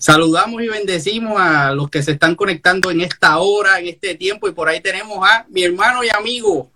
[0.00, 4.48] Saludamos y bendecimos a los que se están conectando en esta hora, en este tiempo,
[4.48, 6.72] y por ahí tenemos a mi hermano y amigo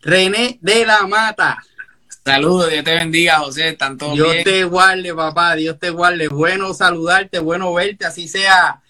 [0.00, 1.58] René de la Mata.
[2.24, 6.28] Saludos, Dios te bendiga, José, tanto Dios te guarde, papá, Dios te guarde.
[6.28, 8.80] Bueno saludarte, bueno verte, así sea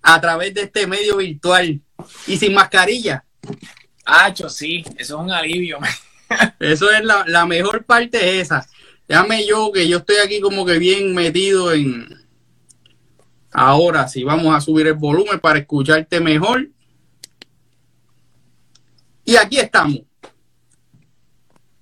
[0.00, 1.82] a través de este medio virtual
[2.26, 3.22] y sin mascarilla.
[4.06, 5.78] Hacho, sí, eso es un alivio.
[6.58, 8.66] eso es la, la mejor parte, es esa.
[9.06, 12.26] Déjame yo, que yo estoy aquí como que bien metido en,
[13.52, 16.68] Ahora sí, vamos a subir el volumen para escucharte mejor.
[19.24, 20.00] Y aquí estamos.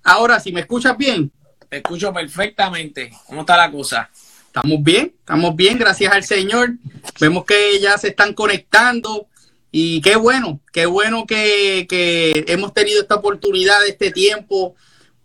[0.03, 1.31] Ahora, si me escuchas bien.
[1.69, 3.11] Te escucho perfectamente.
[3.25, 4.09] ¿Cómo está la cosa?
[4.45, 6.71] Estamos bien, estamos bien, gracias al Señor.
[7.19, 9.27] Vemos que ya se están conectando
[9.69, 14.75] y qué bueno, qué bueno que, que hemos tenido esta oportunidad, este tiempo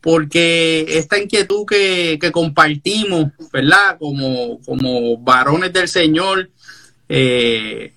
[0.02, 3.96] porque esta inquietud que, compartimos, ¿verdad?
[3.98, 6.50] Como, como varones del Señor,
[7.08, 7.94] eh,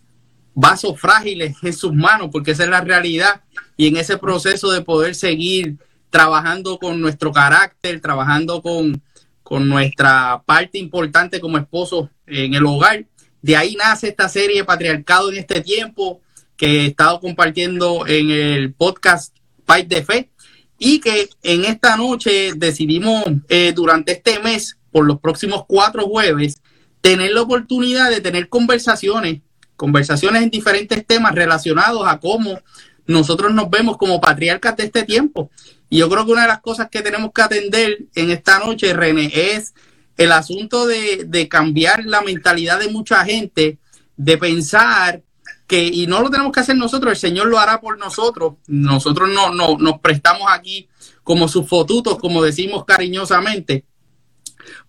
[0.54, 3.42] vasos frágiles en sus manos, porque esa es la realidad,
[3.76, 5.78] y en ese proceso de poder seguir
[6.12, 9.02] trabajando con nuestro carácter, trabajando con,
[9.42, 13.06] con nuestra parte importante como esposos en el hogar.
[13.42, 16.22] De ahí nace esta serie de Patriarcado en este tiempo
[16.56, 20.30] que he estado compartiendo en el podcast Paz de Fe
[20.78, 26.62] y que en esta noche decidimos eh, durante este mes, por los próximos cuatro jueves,
[27.02, 29.42] tener la oportunidad de tener conversaciones,
[29.76, 32.60] conversaciones en diferentes temas relacionados a cómo
[33.06, 35.52] nosotros nos vemos como patriarcas de este tiempo.
[35.90, 38.94] Y yo creo que una de las cosas que tenemos que atender en esta noche,
[38.94, 39.74] René, es
[40.18, 43.78] el asunto de, de cambiar la mentalidad de mucha gente,
[44.18, 45.22] de pensar
[45.68, 48.56] que, y no lo tenemos que hacer nosotros, el Señor lo hará por nosotros.
[48.68, 50.88] Nosotros no, no nos prestamos aquí
[51.24, 53.86] como sus fotutos, como decimos cariñosamente.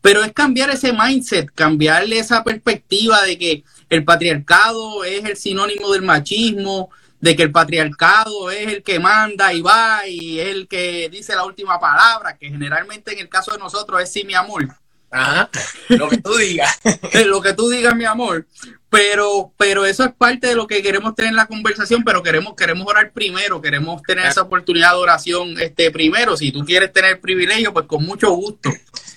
[0.01, 5.93] Pero es cambiar ese mindset, cambiarle esa perspectiva de que el patriarcado es el sinónimo
[5.93, 10.69] del machismo, de que el patriarcado es el que manda y va y es el
[10.69, 14.35] que dice la última palabra, que generalmente en el caso de nosotros es sí, mi
[14.35, 14.69] amor.
[15.11, 15.48] Ajá,
[15.89, 16.78] lo que tú digas.
[17.27, 18.46] lo que tú digas, mi amor.
[18.90, 22.55] Pero, pero eso es parte de lo que queremos tener en la conversación, pero queremos,
[22.55, 26.36] queremos orar primero, queremos tener esa oportunidad de oración este primero.
[26.36, 28.70] Si tú quieres tener el privilegio, pues con mucho gusto.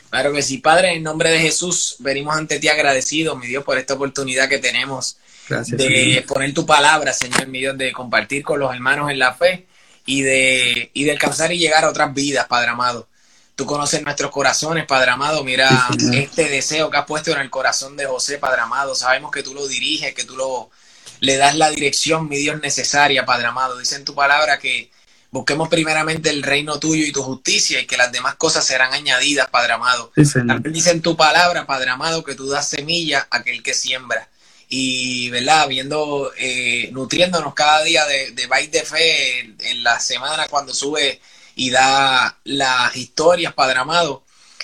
[0.10, 3.78] Claro que sí, Padre, en nombre de Jesús, venimos ante ti agradecidos, mi Dios, por
[3.78, 5.18] esta oportunidad que tenemos
[5.50, 9.68] de poner tu palabra, Señor, mi Dios, de compartir con los hermanos en la fe
[10.06, 13.08] y de, y de alcanzar y llegar a otras vidas, Padre amado.
[13.60, 15.44] Tú conoces nuestros corazones, Padre amado.
[15.44, 18.96] Mira este deseo que has puesto en el corazón de José, Padre amado.
[18.96, 20.70] Sabemos que tú lo diriges, que tú lo,
[21.20, 23.78] le das la dirección, mi Dios, necesaria, Padre amado.
[23.78, 24.90] Dice en tu palabra que
[25.30, 29.50] busquemos primeramente el reino tuyo y tu justicia y que las demás cosas serán añadidas,
[29.50, 30.14] Padre amado.
[30.34, 34.30] También dice en tu palabra, Padre amado, que tú das semilla a aquel que siembra.
[34.70, 35.68] Y, ¿verdad?
[35.68, 41.20] Viendo, eh, nutriéndonos cada día de, de de Fe en la semana cuando sube
[41.60, 44.24] y da las historias, Padre amado,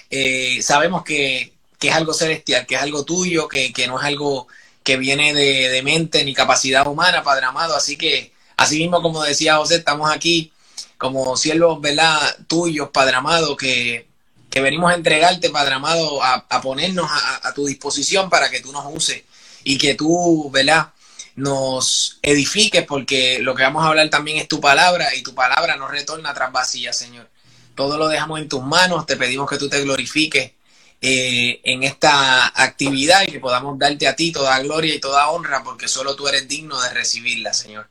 [0.10, 4.48] eh, sabemos que, es algo celestial, que es algo tuyo, que, no es algo
[4.82, 7.76] que viene de, mente ni capacidad humana, Padre amado.
[7.76, 10.54] Así que, así mismo como decía José, estamos aquí
[10.98, 12.18] como siervos, ¿verdad?
[12.48, 14.08] Tuyos, Padre amado, que,
[14.54, 18.86] venimos a entregarte, Padre amado, a, ponernos a, a, tu disposición para que tú nos
[18.88, 19.22] uses
[19.66, 20.94] y que tú, ¿verdad?
[21.36, 25.76] Nos edifiques, porque lo que vamos a hablar también es tu palabra y tu palabra
[25.76, 27.30] nos retorna tras vacía, Señor.
[27.76, 30.54] Todo lo dejamos en tus manos, te pedimos que tú te glorifiques
[31.02, 35.62] eh, en esta actividad y que podamos darte a ti toda gloria y toda honra,
[35.64, 37.90] porque solo tú eres digno de recibirla, Señor.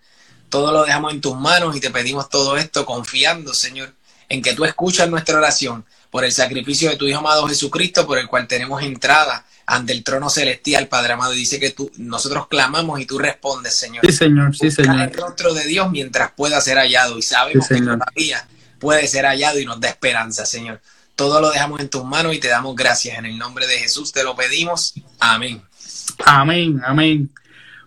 [0.49, 3.93] Todo lo dejamos en tus manos y te pedimos todo esto confiando, Señor,
[4.28, 8.19] en que tú escuchas nuestra oración por el sacrificio de tu Hijo amado Jesucristo, por
[8.19, 11.34] el cual tenemos entrada ante el trono celestial, Padre amado.
[11.34, 14.04] Y dice que tú, nosotros clamamos y tú respondes, Señor.
[14.06, 15.00] Sí, Señor, sí, Señor.
[15.00, 17.19] el rostro de Dios mientras pueda ser hallado.
[17.19, 18.47] Y sabemos que todavía
[18.78, 20.80] puede ser hallado y nos da esperanza, Señor.
[21.16, 23.19] Todo lo dejamos en tus manos y te damos gracias.
[23.19, 24.94] En el nombre de Jesús te lo pedimos.
[25.20, 25.62] Amén.
[26.25, 27.31] Amén, amén.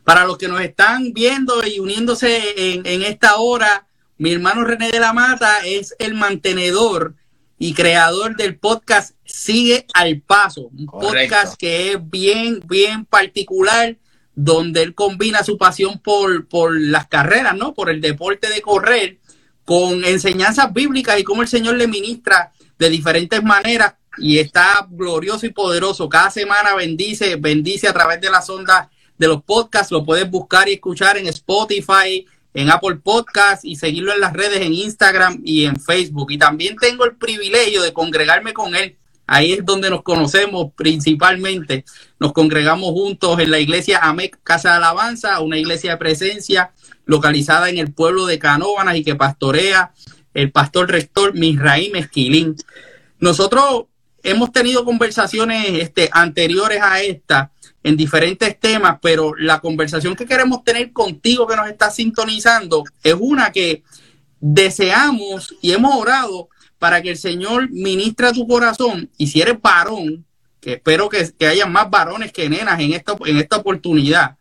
[0.03, 3.85] Para los que nos están viendo y uniéndose en, en esta hora,
[4.17, 7.13] mi hermano René de la Mata es el mantenedor
[7.57, 13.97] y creador del podcast Sigue al Paso, un podcast que es bien, bien particular,
[14.35, 17.73] donde él combina su pasión por, por las carreras, ¿no?
[17.73, 19.17] Por el deporte de correr,
[19.65, 25.45] con enseñanzas bíblicas y cómo el Señor le ministra de diferentes maneras y está glorioso
[25.45, 26.07] y poderoso.
[26.07, 28.87] Cada semana bendice, bendice a través de las ondas
[29.17, 29.91] de los podcasts.
[29.91, 32.25] Lo puedes buscar y escuchar en Spotify,
[32.57, 36.31] en Apple Podcast y seguirlo en las redes en Instagram y en Facebook.
[36.31, 41.83] Y también tengo el privilegio de congregarme con él Ahí es donde nos conocemos principalmente.
[42.17, 46.71] Nos congregamos juntos en la iglesia AMEC Casa de Alabanza, una iglesia de presencia
[47.05, 49.91] localizada en el pueblo de Canóvanas y que pastorea
[50.33, 52.55] el pastor rector Misraim Esquilín.
[53.19, 53.85] Nosotros
[54.23, 57.51] hemos tenido conversaciones este, anteriores a esta
[57.87, 63.15] en diferentes temas, pero la conversación que queremos tener contigo que nos está sintonizando es
[63.17, 63.81] una que
[64.41, 66.49] deseamos y hemos orado
[66.79, 70.25] para que el Señor ministre a tu corazón y si eres varón,
[70.59, 74.35] que espero que, haya más varones que nenas en esta, en esta oportunidad,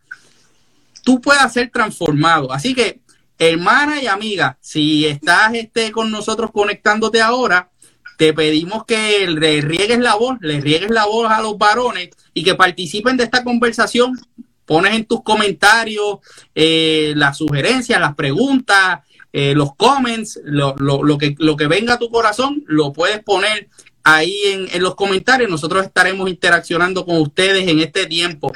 [1.04, 2.52] tú puedas ser transformado.
[2.52, 2.98] Así que,
[3.38, 7.70] hermana y amiga, si estás este, con nosotros conectándote ahora,
[8.16, 12.42] te pedimos que le riegues la voz, le riegues la voz a los varones y
[12.42, 14.18] que participen de esta conversación.
[14.64, 16.18] Pones en tus comentarios
[16.54, 19.00] eh, las sugerencias, las preguntas,
[19.32, 20.74] eh, los comments, lo,
[21.18, 23.68] que, lo que venga a tu corazón, lo puedes poner
[24.02, 25.50] ahí en, en los comentarios.
[25.50, 28.52] Nosotros estaremos interaccionando con ustedes en este tiempo.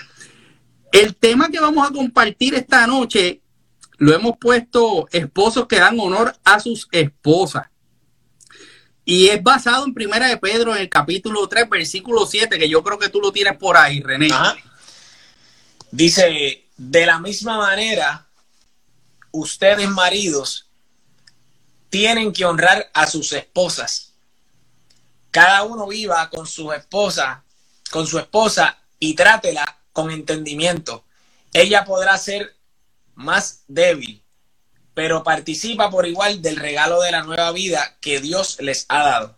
[0.90, 3.40] El tema que vamos a compartir esta noche
[3.98, 7.69] lo hemos puesto esposos que dan honor a sus esposas.
[9.10, 12.80] Y es basado en Primera de Pedro en el capítulo 3, versículo 7, que yo
[12.84, 14.30] creo que tú lo tienes por ahí, René.
[15.90, 18.28] Dice, de la misma manera,
[19.32, 20.68] ustedes maridos
[21.88, 24.12] tienen que honrar a sus esposas.
[25.32, 27.42] Cada uno viva con su esposa,
[27.90, 31.04] con su esposa y trátela con entendimiento.
[31.52, 32.54] Ella podrá ser
[33.16, 34.19] más débil,
[34.94, 39.36] pero participa por igual del regalo de la nueva vida que Dios les ha dado.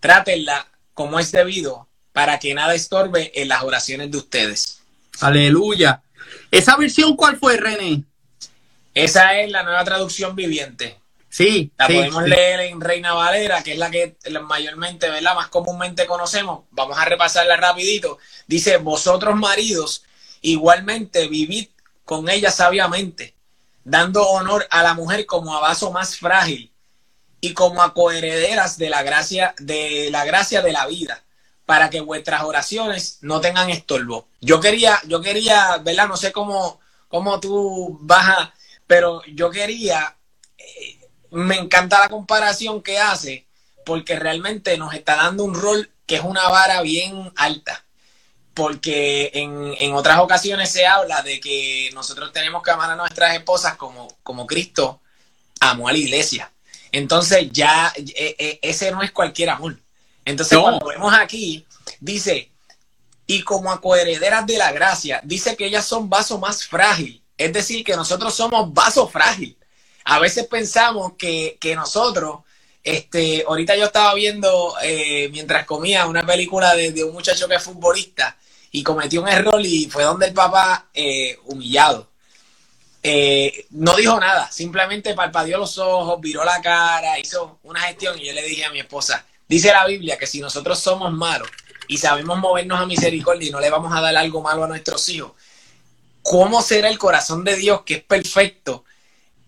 [0.00, 4.80] Trátenla como es debido para que nada estorbe en las oraciones de ustedes.
[5.20, 6.02] Aleluya.
[6.50, 8.04] ¿Esa versión cuál fue, René?
[8.94, 10.98] Esa es la nueva traducción viviente.
[11.28, 11.70] Sí.
[11.78, 15.34] La podemos leer en Reina Valera, que es la que mayormente, ¿verdad?
[15.34, 16.64] Más comúnmente conocemos.
[16.70, 18.18] Vamos a repasarla rapidito.
[18.46, 20.04] Dice, vosotros maridos,
[20.40, 21.68] igualmente vivid
[22.04, 23.34] con ella sabiamente,
[23.88, 26.72] dando honor a la mujer como a vaso más frágil
[27.40, 31.22] y como a coherederas de la gracia, de la gracia de la vida,
[31.66, 34.28] para que vuestras oraciones no tengan estorbo.
[34.40, 36.08] Yo quería, yo quería, ¿verdad?
[36.08, 38.54] No sé cómo, cómo tú vas a,
[38.86, 40.16] pero yo quería
[40.58, 40.98] eh,
[41.30, 43.46] me encanta la comparación que hace
[43.84, 47.84] porque realmente nos está dando un rol que es una vara bien alta.
[48.58, 53.76] Porque en, otras ocasiones se habla de que nosotros tenemos que amar a nuestras esposas
[53.76, 55.00] como, como Cristo
[55.60, 56.52] amó a la iglesia.
[56.92, 59.78] Entonces ya e, e, ese no es cualquier amor.
[60.24, 61.64] Entonces cuando vemos aquí,
[62.00, 62.50] dice,
[63.26, 67.22] y como a coherederas de la gracia, dice que ellas son vaso más frágil.
[67.36, 69.58] Es decir, que nosotros somos vaso frágil
[70.10, 72.38] a veces pensamos que, nosotros,
[72.82, 77.62] este, ahorita yo estaba viendo eh, mientras comía una película de, un muchacho que es
[77.62, 78.34] futbolista
[78.70, 82.08] y cometió un error y fue donde el papá eh, humillado.
[83.02, 88.26] Eh, no dijo nada, simplemente parpadeó los ojos, viró la cara, hizo una gestión y
[88.26, 91.48] yo le dije a mi esposa, dice la Biblia que si nosotros somos malos
[91.86, 95.08] y sabemos movernos a misericordia y no le vamos a dar algo malo a nuestros
[95.08, 95.32] hijos,
[96.22, 98.84] ¿cómo será el corazón de Dios que es perfecto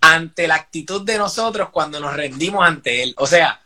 [0.01, 3.15] ante la actitud de nosotros cuando nos rendimos ante Él.
[3.19, 3.61] O sea,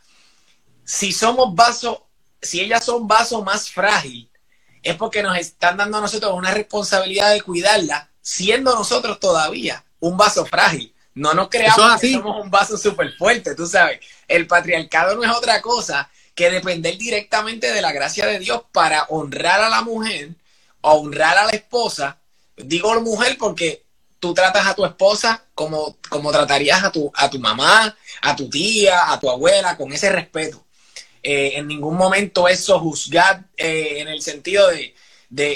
[0.85, 1.99] si somos vasos,
[2.43, 4.29] si ellas son vasos más frágil,
[4.85, 10.17] es porque nos están dando a nosotros una responsabilidad de cuidarla, siendo nosotros todavía un
[10.17, 10.95] vaso frágil.
[11.14, 14.00] No nos creamos que somos un vaso súper fuerte, tú sabes.
[14.29, 19.05] El patriarcado no es otra cosa que depender directamente de la gracia de Dios para
[19.05, 20.31] honrar a la mujer
[20.81, 22.19] o honrar a la esposa.
[22.57, 23.85] Digo mujer porque
[24.21, 28.50] tú tratas a tu esposa como, como tratarías a tu, a tu mamá, a tu
[28.50, 30.63] tía, a tu abuela, con ese respeto.
[31.26, 34.95] Eh, en ningún momento eso juzgar eh, en el sentido de,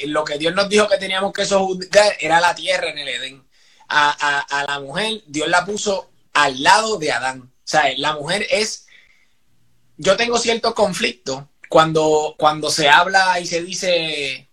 [0.06, 3.44] lo que Dios nos dijo que teníamos que sojuzgar era la tierra en el Edén.
[3.86, 7.42] A, a, la mujer, Dios la puso al lado de Adán.
[7.42, 8.86] O sea, la mujer es.
[9.98, 14.48] Yo tengo cierto conflicto cuando, cuando se habla y se dice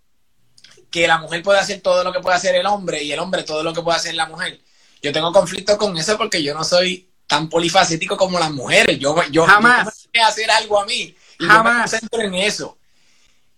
[0.90, 3.42] que la mujer puede hacer todo lo que puede hacer el hombre y el hombre
[3.42, 4.60] todo lo que puede hacer la mujer.
[5.02, 8.98] Yo tengo conflicto con eso porque yo no soy tan polifacético como las mujeres.
[8.98, 12.78] Yo, yo jamás yo hacer algo a mí y jamás yo en eso.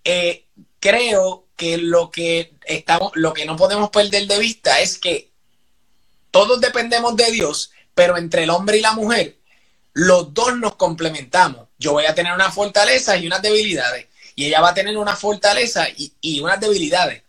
[0.05, 0.47] Eh,
[0.81, 5.31] creo que lo que estamos, lo que no podemos perder de vista es que
[6.31, 9.39] todos dependemos de Dios, pero entre el hombre y la mujer,
[9.93, 11.69] los dos nos complementamos.
[11.79, 14.07] Yo voy a tener unas fortalezas y unas debilidades
[14.39, 17.25] y ella va a tener una fortaleza y, unas debilidades.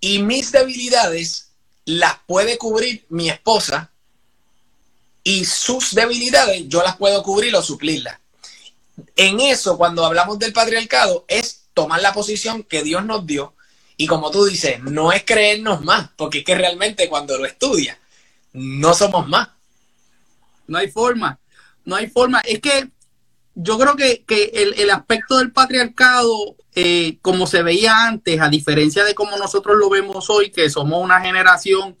[0.00, 1.48] Y mis debilidades
[1.84, 3.90] las puede cubrir mi esposa
[5.28, 8.18] y sus debilidades yo las puedo cubrir o suplirlas.
[9.14, 13.54] en eso, cuando hablamos del patriarcado, es tomar la posición que Dios nos dio
[13.98, 17.98] y como tú dices, no es creernos más, porque es que realmente cuando lo estudias,
[18.54, 19.50] no somos más.
[20.66, 21.38] No hay forma,
[21.84, 22.40] no hay forma.
[22.40, 22.88] Es que
[23.54, 29.14] yo creo que, el, aspecto del patriarcado, eh, como se veía antes, a diferencia de
[29.14, 31.98] como nosotros lo vemos hoy, que somos una generación,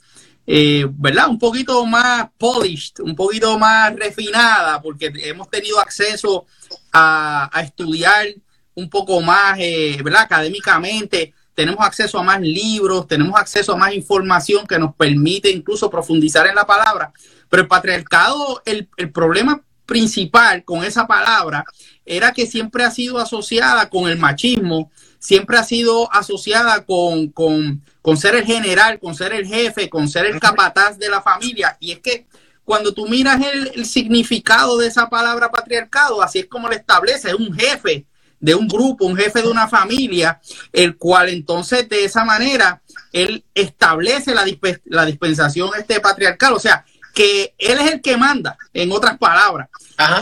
[0.50, 1.28] eh, ¿verdad?
[1.28, 6.46] Un poquito más polished, un poquito más refinada, porque hemos tenido acceso
[6.90, 8.28] a, estudiar
[8.74, 10.22] un poco más, eh, ¿verdad?
[10.22, 15.90] Académicamente, tenemos acceso a más libros, tenemos acceso a más información que nos permite incluso
[15.90, 17.12] profundizar en la palabra.
[17.50, 21.66] Pero el patriarcado, el, el problema principal con esa palabra
[22.06, 27.82] era que siempre ha sido asociada con el machismo, siempre ha sido asociada con, con,
[28.16, 31.76] ser el general, con ser el jefe, con ser el capataz de la familia.
[31.80, 32.26] Y es que
[32.64, 33.40] cuando tú miras
[33.74, 38.06] el, significado de esa palabra patriarcado, así es como lo establece, es un jefe
[38.40, 40.40] de un grupo, un jefe de una familia,
[40.72, 42.82] el cual entonces de esa manera
[43.12, 44.44] él establece la,
[44.84, 46.52] la dispensación este patriarcal.
[46.52, 46.84] O sea,
[47.18, 49.68] que él es el que manda, en otras palabras.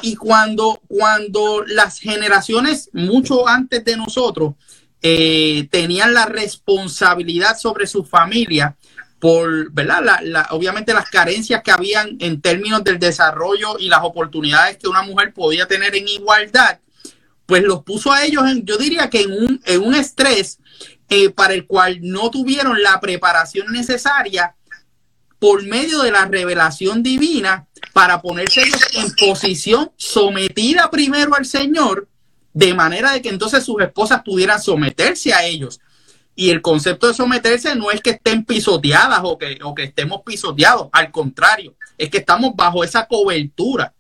[0.01, 4.55] Y cuando, cuando las generaciones, mucho antes de nosotros,
[5.03, 8.77] eh, tenían la responsabilidad sobre su familia
[9.19, 10.21] por, ¿verdad?
[10.23, 15.03] La, obviamente las carencias que habían en términos del desarrollo y las oportunidades que una
[15.03, 16.81] mujer podía tener en igualdad,
[17.47, 20.59] pues los puso a ellos, en, yo diría que en un, en un estrés
[21.09, 24.57] eh, para el cual no tuvieron la preparación necesaria
[25.39, 28.63] por medio de la revelación divina para ponerse
[28.93, 32.09] en posición sometida primero al Señor,
[32.57, 35.79] de manera de que entonces sus esposas pudieran someterse a ellos.
[36.35, 40.23] Y el concepto de someterse no es que estén pisoteadas o que, o que estemos
[40.25, 43.93] pisoteados, al contrario, es que estamos bajo esa cobertura.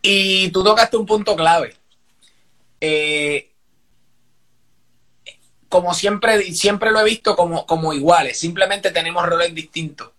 [0.00, 1.76] Y tú tocaste un punto clave.
[2.80, 3.50] Eh,
[5.68, 10.12] como siempre, siempre lo he visto como, como iguales, simplemente tenemos roles distintos.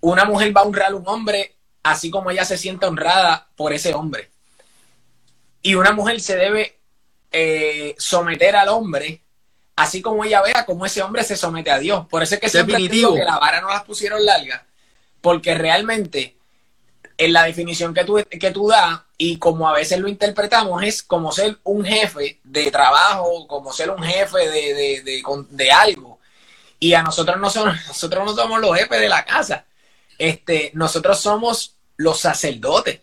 [0.00, 3.72] Una mujer va a honrar a un hombre así como ella se siente honrada por
[3.72, 4.30] ese hombre.
[5.62, 6.78] Y una mujer se debe
[7.30, 9.22] eh, someter al hombre
[9.78, 12.06] así como ella vea como ese hombre se somete a Dios.
[12.08, 14.66] Por eso es que siempre digo que la vara no las pusieron larga,
[15.20, 16.36] porque realmente
[17.16, 21.02] en la definición que tú, que tú das y como a veces lo interpretamos es
[21.02, 26.18] como ser un jefe de trabajo, como ser un jefe de, de, de, algo.
[26.80, 29.64] Y a nosotros no, somos, nosotros no somos los jefes de la casa.
[30.18, 33.00] Este, nosotros somos los sacerdotes.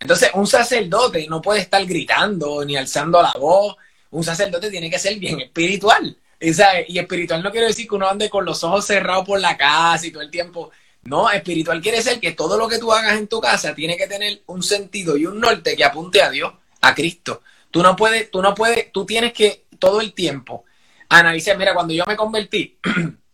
[0.00, 3.76] Entonces, un sacerdote no puede estar gritando ni alzando la voz.
[4.10, 6.16] Un sacerdote tiene que ser bien espiritual.
[6.38, 10.06] Y espiritual no quiere decir que uno ande con los ojos cerrados por la casa
[10.06, 10.70] y todo el tiempo
[11.06, 14.08] no, espiritual quiere decir que todo lo que tú hagas en tu casa tiene que
[14.08, 17.42] tener un sentido y un norte que apunte a Dios, a Cristo.
[17.70, 20.64] Tú no puedes, tú no puedes, tú tienes que todo el tiempo
[21.08, 22.78] analizar, mira, cuando yo me convertí,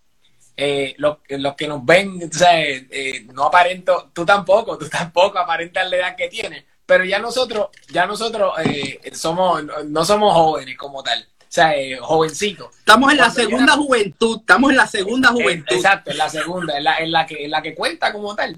[0.57, 1.19] eh, los,
[1.57, 6.65] que nos ven, eh, no aparento, tú tampoco, tú tampoco aparentas la edad que tienes,
[6.85, 11.27] pero ya nosotros, ya nosotros eh, somos, no somos jóvenes como tal.
[11.53, 12.71] O sea, eh, jovencito.
[12.79, 15.77] Estamos en la segunda juventud, estamos en la segunda eh, juventud.
[15.77, 18.57] Exacto, en la segunda, en la, en la, que, en la que cuenta como tal.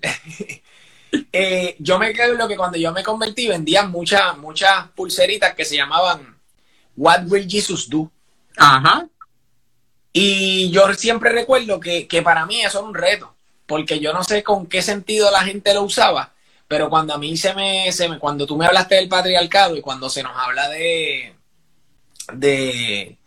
[1.32, 5.74] eh, yo me creo que cuando yo me convertí vendían muchas, muchas pulseritas que se
[5.74, 6.38] llamaban
[6.96, 8.12] What Will Jesus Do?
[8.56, 9.08] Ajá.
[10.16, 13.34] Y yo siempre recuerdo que, que para mí eso era un reto,
[13.66, 16.34] porque yo no sé con qué sentido la gente lo usaba,
[16.68, 19.80] pero cuando a mí se me, se me cuando tú me hablaste del patriarcado y
[19.80, 21.34] cuando se nos habla de,
[22.32, 23.18] de,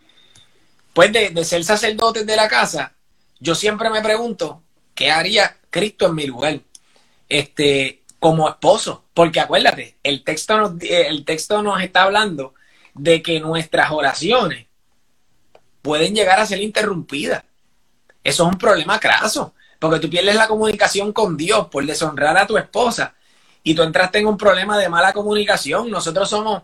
[0.94, 2.96] pues de, ser sacerdote de la casa,
[3.42, 4.64] yo siempre me pregunto,
[4.96, 6.62] ¿qué haría Cristo en mi lugar?
[7.28, 12.54] Este, como esposo, porque acuérdate, el texto nos, el texto nos está hablando
[12.94, 14.67] de que nuestras oraciones
[15.88, 17.44] pueden llegar a ser interrumpidas.
[18.22, 22.46] Eso es un problema craso, porque tú pierdes la comunicación con Dios por deshonrar a
[22.46, 23.16] tu esposa
[23.64, 25.90] y tú entraste en un problema de mala comunicación.
[25.90, 26.64] Nosotros somos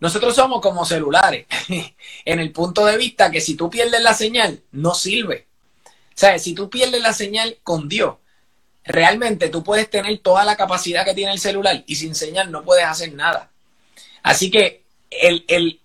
[0.00, 1.46] nosotros somos como celulares,
[2.24, 5.46] en el punto de vista que si tú pierdes la señal, no sirve.
[5.86, 8.16] O sea, si tú pierdes la señal con Dios,
[8.84, 12.64] realmente tú puedes tener toda la capacidad que tiene el celular y sin señal no
[12.64, 13.50] puedes hacer nada.
[14.22, 15.80] Así que el, el,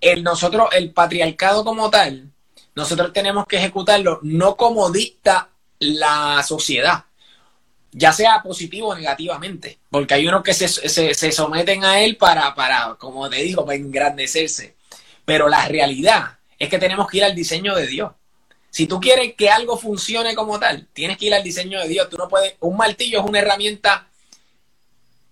[0.00, 2.30] el, nosotros, el patriarcado como tal,
[2.74, 5.48] nosotros tenemos que ejecutarlo no como dicta
[5.80, 7.04] la sociedad,
[7.92, 12.54] ya sea positivo o negativamente, porque hay unos que se, se, someten a él para,
[12.54, 14.76] para, como te digo, para engrandecerse.
[15.24, 18.12] Pero la realidad es que tenemos que ir al diseño de Dios.
[18.70, 22.08] Si tú quieres que algo funcione como tal, tienes que ir al diseño de Dios.
[22.08, 24.06] Tú no puedes, un martillo es una herramienta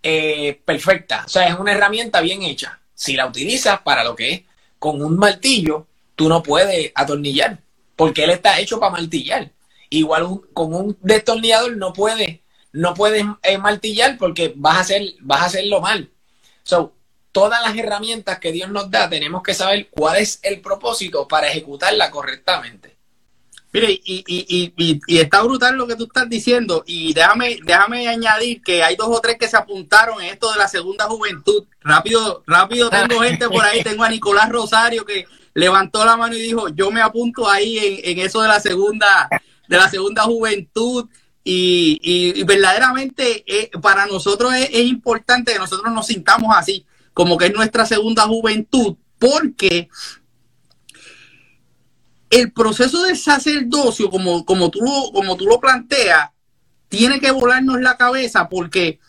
[0.02, 2.80] eh, perfecta, o sea, es una herramienta bien hecha.
[2.94, 4.42] Si la utilizas para lo que es
[4.78, 7.60] con un martillo, tú no puedes atornillar,
[7.94, 9.50] porque él está hecho para martillar.
[9.90, 12.40] Igual con un destornillador no puedes
[12.72, 16.10] no puedes eh, martillar porque vas a hacer vas a hacerlo mal.
[16.62, 16.92] So,
[17.32, 21.48] todas las herramientas que Dios nos da, tenemos que saber cuál es el propósito para
[21.48, 22.95] ejecutarla correctamente.
[23.76, 26.82] Mire, y, y, y, y, está brutal lo que tú estás diciendo.
[26.86, 30.56] Y déjame, déjame añadir que hay dos o tres que se apuntaron en esto de
[30.58, 31.64] la segunda juventud.
[31.82, 33.82] Rápido, rápido tengo gente por ahí.
[33.82, 38.18] Tengo a Nicolás Rosario que levantó la mano y dijo, yo me apunto ahí en,
[38.18, 39.28] en eso de la segunda,
[39.68, 41.06] de la segunda juventud.
[41.44, 47.36] Y, y, verdaderamente eh, para nosotros es, es importante que nosotros nos sintamos así como
[47.36, 49.90] que es nuestra segunda juventud, porque
[52.30, 56.30] el proceso del sacerdocio, como, como, tú, lo, como tú lo planteas,
[56.88, 59.00] tiene que volarnos la cabeza porque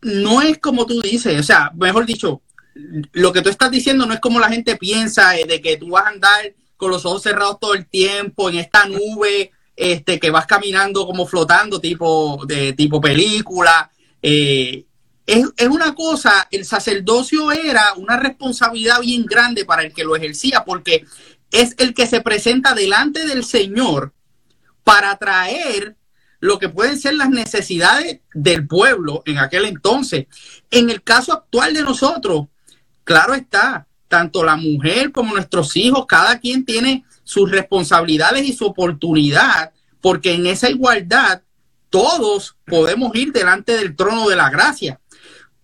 [0.00, 2.42] no es como tú dices, o sea, mejor dicho,
[3.12, 5.90] lo que tú estás diciendo no es como la gente piensa eh, de que tú
[5.90, 10.30] vas a andar con los ojos cerrados todo el tiempo en esta nube, este, que
[10.30, 13.90] vas caminando como flotando, tipo de tipo película.
[14.22, 14.84] Eh,
[15.26, 20.64] es, una cosa, el sacerdocio era una responsabilidad bien grande para el que lo ejercía,
[20.64, 21.04] porque
[21.50, 24.12] es el que se presenta delante del Señor
[24.84, 25.96] para traer
[26.40, 30.26] lo que pueden ser las necesidades del pueblo en aquel entonces.
[30.70, 32.46] En el caso actual de nosotros,
[33.04, 38.66] claro está, tanto la mujer como nuestros hijos, cada quien tiene sus responsabilidades y su
[38.66, 41.42] oportunidad, porque en esa igualdad
[41.90, 45.00] todos podemos ir delante del trono de la gracia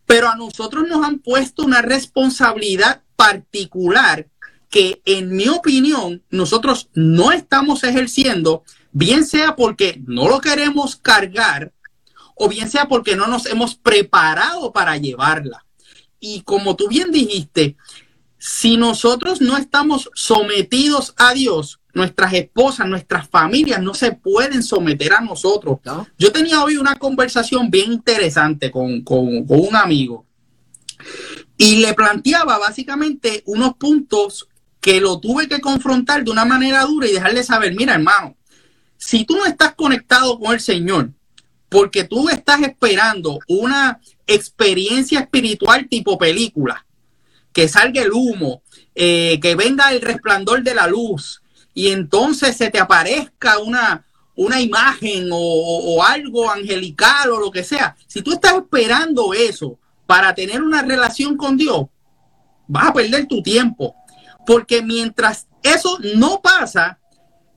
[0.07, 4.27] pero a nosotros nos han puesto una responsabilidad particular
[4.75, 11.73] que en mi opinión nosotros no estamos ejerciendo, bien sea porque no lo queremos cargar
[12.35, 15.65] o bien sea porque no nos hemos preparado para llevarla.
[16.19, 17.77] Y como tú bien dijiste,
[18.37, 25.13] si nosotros no estamos sometidos a Dios, nuestras esposas, nuestras familias no se pueden someter
[25.13, 25.79] a nosotros.
[26.19, 30.27] Yo tenía hoy una conversación bien interesante con, un amigo
[31.57, 34.49] y le planteaba básicamente unos puntos
[34.85, 38.37] que lo tuve que confrontar de una manera dura y dejarle saber, mira hermano,
[38.99, 41.09] si tú no estás conectado con el Señor,
[41.71, 46.85] porque tú estás esperando una experiencia espiritual tipo película,
[47.55, 48.63] que salga el humo,
[48.95, 51.41] eh, que venga el resplandor de la luz,
[51.73, 54.05] y entonces se te aparezca una,
[54.37, 60.35] una imagen o, algo angelical o lo que sea, si tú estás esperando eso para
[60.35, 61.87] tener una relación con Dios,
[62.69, 63.97] vas a perder tu tiempo.
[64.47, 66.99] Porque mientras eso no pasa,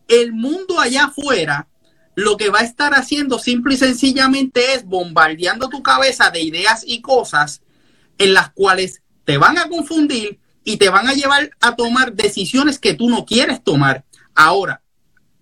[0.08, 1.68] el mundo allá afuera
[2.16, 6.84] lo que va a estar haciendo simple y sencillamente es bombardeando tu cabeza de ideas
[6.84, 7.62] y cosas
[8.18, 12.80] en las cuales te van a confundir y te van a llevar a tomar decisiones
[12.80, 14.04] que tú no quieres tomar.
[14.34, 14.82] Ahora,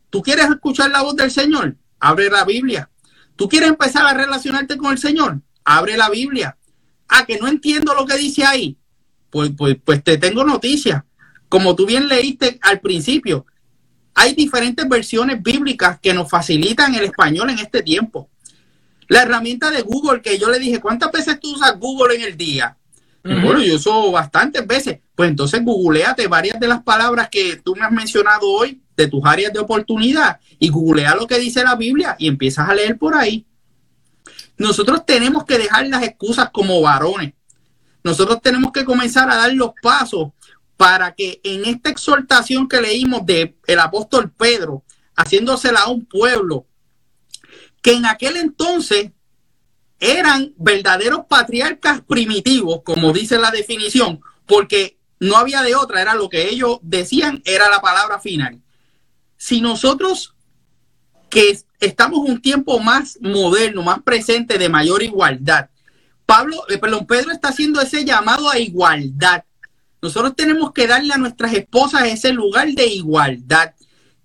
[0.10, 1.78] ¿tú quieres escuchar la voz del Señor?
[2.00, 2.90] Abre la Biblia.
[3.38, 5.40] ¿Tú quieres empezar a relacionarte con el Señor?
[5.64, 6.58] Abre la Biblia.
[7.08, 8.78] Ah, que no entiendo lo que dice ahí.
[9.30, 11.04] Pues, pues, pues te tengo noticias.
[11.56, 13.46] Como tú bien leíste al principio,
[14.14, 18.30] hay diferentes versiones bíblicas que nos facilitan el español en este tiempo.
[19.08, 22.36] La herramienta de Google que yo le dije, ¿cuántas veces tú usas Google en el
[22.36, 22.76] día?
[23.24, 25.00] Bueno, yo uso bastantes veces.
[25.16, 29.22] Pues entonces googleate varias de las palabras que tú me has mencionado hoy de tus
[29.24, 33.16] áreas de oportunidad y googlea lo que dice la Biblia y empiezas a leer por
[33.16, 33.46] ahí.
[34.58, 37.34] Nosotros tenemos que dejar las excusas como varones.
[38.04, 40.32] Nosotros tenemos que comenzar a dar los pasos
[40.78, 44.84] para que en esta exhortación que leímos de el apóstol Pedro,
[45.16, 46.66] haciéndosela a un pueblo
[47.82, 49.12] que en aquel entonces
[50.00, 56.30] eran verdaderos patriarcas primitivos, como dice la definición, porque no había de otra, era lo
[56.30, 58.62] que ellos decían, era la palabra final.
[59.38, 60.36] Si nosotros
[61.30, 65.70] que estamos un tiempo más moderno, más presente, de mayor igualdad,
[66.26, 69.44] Pablo, eh, perdón, Pedro está haciendo ese llamado a igualdad.
[70.02, 73.74] Nosotros tenemos que darle a nuestras esposas ese lugar de igualdad.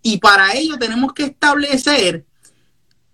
[0.02, 2.24] Y para ello tenemos que establecer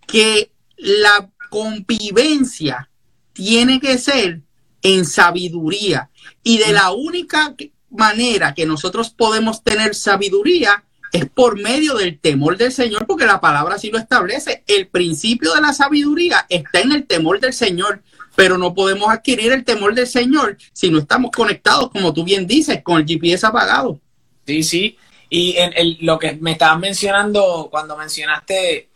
[0.06, 2.90] que la convivencia
[3.32, 4.42] tiene que ser
[4.82, 6.10] en sabiduría.
[6.42, 7.54] Y de la única
[7.90, 13.40] manera que nosotros podemos tener sabiduría es por medio del temor del Señor, porque la
[13.40, 14.64] palabra así lo establece.
[14.66, 18.02] El principio de la sabiduría está en el temor del Señor,
[18.37, 22.46] pero no podemos adquirir el temor del Señor si no estamos conectados, como tú bien
[22.46, 23.99] dices, con el GPS apagado.
[24.46, 24.99] Sí, sí.
[25.29, 28.90] Y en lo que me estabas mencionando cuando mencionaste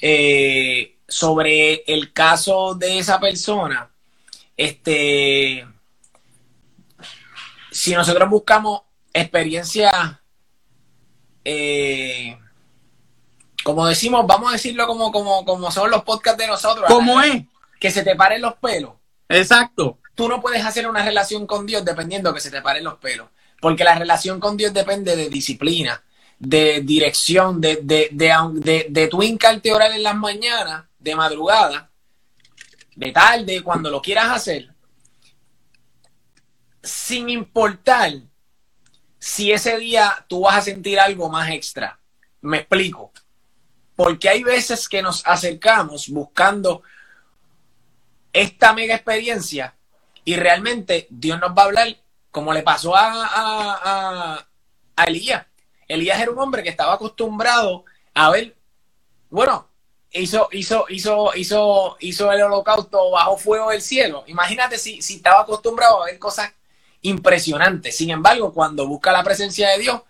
[0.00, 3.90] eh, sobre el caso de esa persona,
[4.56, 5.66] este,
[7.70, 10.22] si nosotros buscamos experiencia,
[11.44, 12.38] eh,
[13.64, 16.86] como decimos, vamos a decirlo como, como, como son los podcasts de nosotros.
[16.88, 17.42] ¿Cómo es?
[17.78, 18.92] Que se te paren los pelos.
[19.28, 19.98] Exacto.
[20.14, 23.28] Tú no puedes hacer una relación con Dios dependiendo que se te paren los pelos.
[23.60, 26.02] Porque la relación con Dios depende de disciplina,
[26.38, 31.90] de dirección, de, de, de, de, tu hincarte orar en las mañanas, de madrugada,
[32.94, 34.74] de tarde, cuando lo quieras hacer,
[36.82, 38.12] sin importar
[39.18, 41.98] si ese día tú vas a sentir algo más extra.
[42.42, 43.12] Me explico.
[43.96, 46.82] Porque hay veces que nos acercamos buscando
[48.40, 49.74] esta mega experiencia
[50.24, 51.96] y realmente Dios nos va a hablar
[52.30, 54.46] como le pasó a, a,
[54.96, 55.46] a Elías.
[55.88, 58.54] Elías era un hombre que estaba acostumbrado a ver,
[59.30, 59.68] bueno,
[60.10, 64.24] hizo, hizo, hizo, hizo, hizo el holocausto bajo fuego del cielo.
[64.26, 66.52] Imagínate si, si estaba acostumbrado a ver cosas
[67.02, 67.96] impresionantes.
[67.96, 70.02] Sin embargo, cuando busca la presencia de Dios,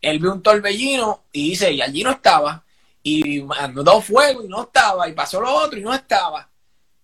[0.00, 2.64] él ve un torbellino y dice, y allí no estaba,
[3.02, 6.48] y mandó fuego y no estaba, y pasó lo otro y no estaba.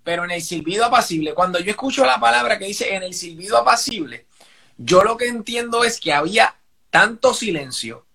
[0.08, 3.58] Pero en el silbido apacible, cuando yo escucho la palabra que dice en el silbido
[3.58, 4.24] apacible,
[4.78, 6.56] yo lo que entiendo es que había
[6.88, 8.06] tanto silencio,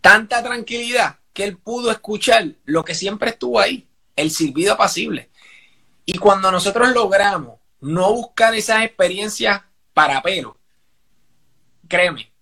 [0.00, 5.30] tanta tranquilidad que él pudo escuchar lo que siempre estuvo ahí, el silbido apacible.
[6.04, 9.62] Y cuando nosotros logramos no buscar esas experiencias
[9.94, 10.58] para pelo,
[11.86, 12.32] créeme,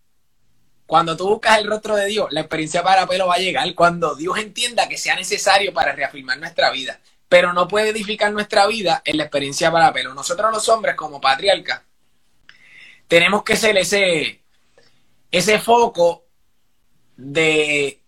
[0.87, 4.15] cuando tú buscas el rostro de Dios, la experiencia para pelo va a llegar cuando
[4.15, 6.99] Dios entienda que sea necesario para reafirmar nuestra vida.
[7.29, 10.15] Pero no puede edificar nuestra vida en la experiencia para pelo.
[10.15, 11.83] Nosotros los hombres como patriarcas
[13.07, 14.43] tenemos que ser ese,
[15.31, 16.25] ese foco
[17.17, 18.01] de,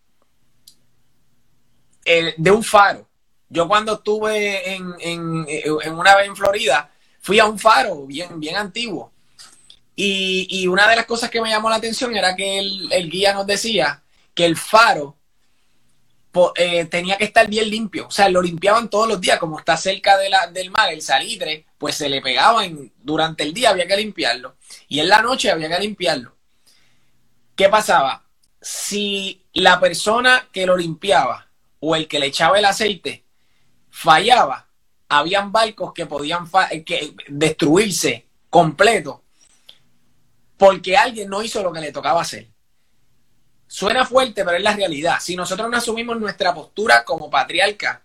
[2.04, 3.09] de un faro.
[3.48, 8.56] Yo cuando estuve en, en, una vez en Florida, fui a un faro bien, bien
[8.56, 9.12] antiguo.
[9.96, 13.46] Y, una de las cosas que me llamó la atención era que el, guía nos
[13.46, 14.02] decía
[14.35, 15.16] que el faro
[16.57, 18.07] eh, tenía que estar bien limpio.
[18.07, 21.97] O sea, lo limpiaban todos los días, como está cerca del mar, el salitre, pues
[21.97, 22.62] se le pegaba
[23.03, 24.57] durante el día, había que limpiarlo.
[24.88, 26.37] Y en la noche había que limpiarlo.
[27.57, 28.25] ¿Qué pasaba?
[28.61, 31.49] si la persona que lo limpiaba
[31.81, 33.25] o el que le echaba el aceite
[33.88, 34.69] fallaba,
[35.09, 36.49] habían barcos que podían
[36.85, 39.25] que destruirse completo
[40.57, 42.49] porque alguien no hizo lo que le tocaba hacer.
[43.72, 45.18] Suena fuerte, pero es la realidad.
[45.20, 48.02] Si nosotros no asumimos nuestra postura como patriarca,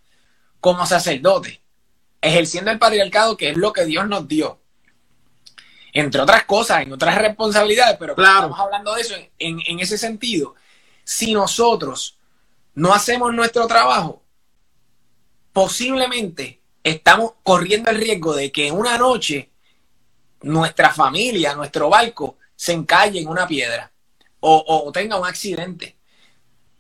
[0.60, 1.60] como sacerdote,
[2.22, 4.60] ejerciendo el patriarcado, que es lo que Dios nos dio,
[5.92, 10.54] entre otras cosas, en otras responsabilidades, pero estamos hablando de eso en, en ese sentido.
[11.04, 12.20] Si nosotros
[12.76, 14.22] no hacemos nuestro trabajo,
[15.52, 19.50] posiblemente estamos corriendo el riesgo de que una noche
[20.44, 23.92] nuestra familia, nuestro barco, se encalle en una piedra
[24.48, 25.96] o, tenga un accidente.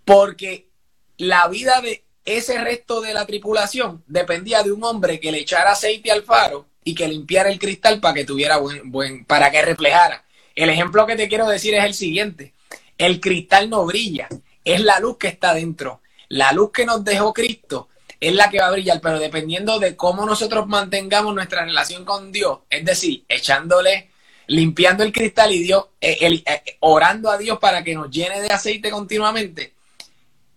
[0.04, 0.69] Porque
[1.17, 5.71] la vida de ese resto de la tripulación dependía de un hombre que le echara
[5.71, 9.62] aceite al faro y que limpiara el cristal para que tuviera buen, buen, para que
[9.62, 10.23] reflejara.
[10.54, 12.54] El ejemplo que te quiero decir es el siguiente.
[12.97, 14.30] El cristal no brilla,
[14.63, 16.01] es la luz que está dentro.
[16.30, 19.95] La luz que nos dejó Cristo es la que va a brillar, pero dependiendo de
[19.95, 24.12] cómo nosotros mantengamos nuestra relación con Dios, es decir, echándole,
[24.47, 28.51] limpiando el cristal y Dios, eh, eh, orando a Dios para que nos llene de
[28.51, 29.73] aceite continuamente,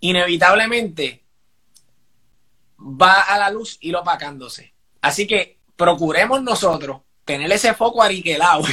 [0.00, 1.22] inevitablemente
[2.78, 4.72] va a la luz y lo opacándose.
[5.00, 8.64] Así que procuremos nosotros tener ese foco ariquelado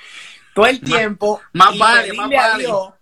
[0.54, 2.92] todo el tiempo más, y pedirle a Dios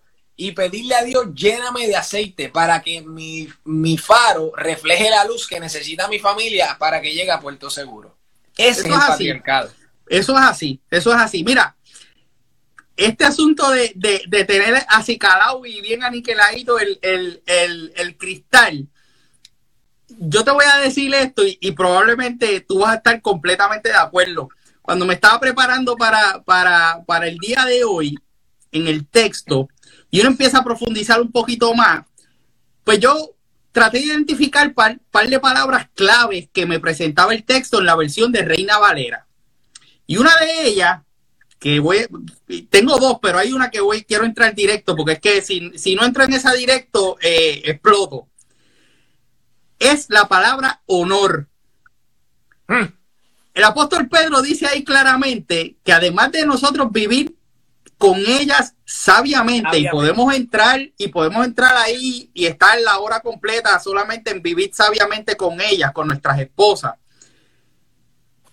[0.40, 5.48] y pedirle a Dios lléname de aceite para que mi, mi, faro refleje la luz
[5.48, 8.16] que necesita mi familia para que llegue a Puerto Seguro.
[8.56, 9.70] Ese eso es, el patriarcado.
[10.08, 11.44] Eso es así, eso es así.
[11.44, 11.76] Mira,
[12.96, 18.88] este asunto de, de, tener acicalado y bien aniquiladito el, el, el, el cristal,
[20.18, 24.48] yo te voy a decir esto y, probablemente tú vas a estar completamente de acuerdo.
[24.82, 28.18] Cuando me estaba preparando para, para, para el día de hoy,
[28.72, 29.68] en el texto,
[30.10, 32.04] y uno empieza a profundizar un poquito más,
[32.84, 33.34] pues yo
[33.70, 37.94] traté de identificar par, par de palabras claves que me presentaba el texto en la
[37.94, 39.27] versión de Reina Valera.
[40.08, 41.02] Y una de ellas,
[41.60, 42.04] que voy,
[42.68, 45.94] tengo dos, pero hay una que voy, quiero entrar directo, porque es que si, si
[45.94, 48.26] no entro en esa directo, eh, exploto
[49.78, 51.48] es la palabra honor.
[52.66, 52.86] Hmm.
[53.54, 57.36] El apóstol Pedro dice ahí claramente que además de nosotros vivir
[57.96, 63.80] con ellas sabiamente, y podemos entrar y podemos entrar ahí y estar la hora completa
[63.80, 66.94] solamente en vivir sabiamente con ellas, con nuestras esposas.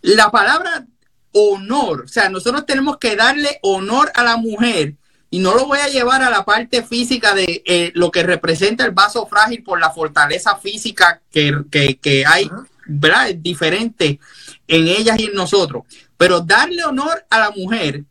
[0.01, 0.87] La palabra
[1.35, 2.03] honor.
[2.05, 4.95] O sea, nosotros tenemos que darle honor a la mujer
[5.29, 8.85] y no lo voy a llevar a la parte física de eh, lo que representa
[8.85, 12.49] el vaso frágil por la fortaleza física que, hay,
[12.85, 13.29] ¿verdad?
[13.29, 14.19] Es diferente
[14.65, 15.83] en ellas y en nosotros.
[16.15, 18.05] Pero darle honor a la mujer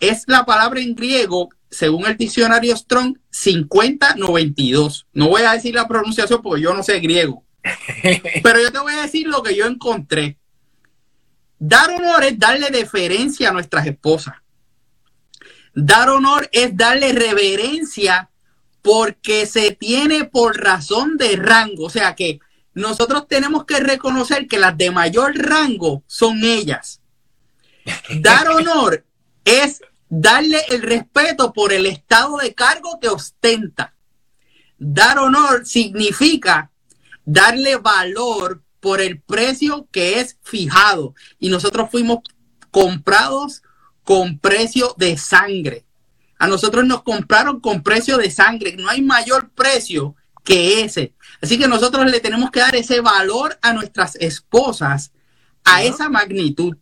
[0.00, 5.06] es la palabra en griego, según el diccionario Strong, 5092.
[5.12, 7.44] No voy a decir la pronunciación porque yo no sé griego.
[8.42, 10.38] Pero yo te voy a decir lo que yo encontré.
[11.66, 14.34] Dar honor es darle deferencia a nuestras esposas.
[15.74, 18.28] Dar honor es darle reverencia
[18.82, 21.86] porque se tiene por razón de rango.
[21.86, 22.38] O sea que
[22.74, 27.00] nosotros tenemos que reconocer que las de mayor rango son ellas.
[28.20, 29.02] Dar honor
[29.46, 33.94] es darle el respeto por el estado de cargo que ostenta.
[34.76, 36.70] Dar honor significa
[37.24, 41.14] darle valor por el precio que es fijado.
[41.38, 42.18] Y nosotros fuimos
[42.70, 43.62] comprados
[44.02, 45.86] con precio de sangre.
[46.38, 48.76] A nosotros nos compraron con precio de sangre.
[48.76, 51.14] No hay mayor precio que ese.
[51.40, 55.12] Así que nosotros le tenemos que dar ese valor a nuestras esposas
[55.64, 56.76] a esa magnitud.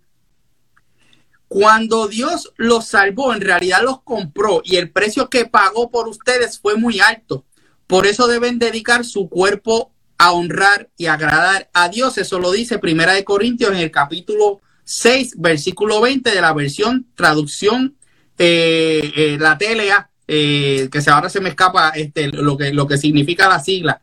[1.47, 6.59] Cuando Dios los salvó, en realidad los compró y el precio que pagó por ustedes
[6.59, 7.45] fue muy alto.
[7.87, 12.17] Por eso deben dedicar su cuerpo a honrar y agradar a Dios.
[12.17, 17.09] Eso lo dice Primera de Corintios en el capítulo 6, versículo 20 de la versión
[17.17, 17.97] traducción
[18.39, 22.99] eh, eh, la TLA, eh, que ahora se me escapa este, lo, que, lo que
[22.99, 24.01] significa la sigla.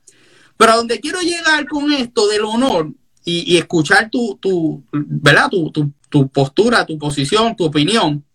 [0.58, 2.92] Pero a donde quiero llegar con esto del honor
[3.24, 5.50] y, escuchar tu, tu, ¿verdad?
[5.50, 8.26] Tu, tu, tu postura, tu posición, tu opinión,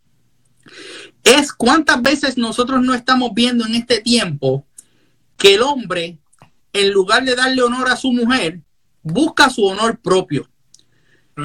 [1.23, 4.67] es cuántas veces nosotros no estamos viendo en este tiempo
[5.37, 6.19] que el hombre,
[6.75, 8.61] en lugar de darle honor a su mujer,
[9.03, 10.51] busca su honor propio.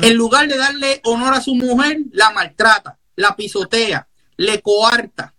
[0.02, 5.34] En lugar de darle honor a su mujer, la maltrata, la pisotea, le coarta,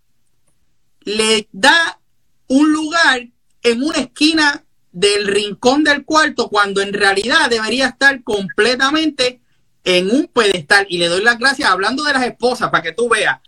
[1.00, 2.00] le da
[2.46, 3.28] un lugar
[3.62, 9.40] en una esquina del rincón del cuarto cuando en realidad debería estar completamente
[9.84, 10.86] en un pedestal.
[10.88, 13.40] Y le doy las gracias, hablando de las esposas, para que tú veas.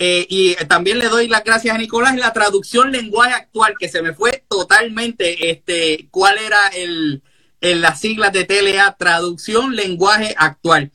[0.00, 3.88] Eh, y también le doy las gracias a Nicolás en la traducción lenguaje actual, que
[3.88, 7.22] se me fue totalmente este, cuál era el,
[7.60, 10.92] en las siglas de TLA, traducción lenguaje actual.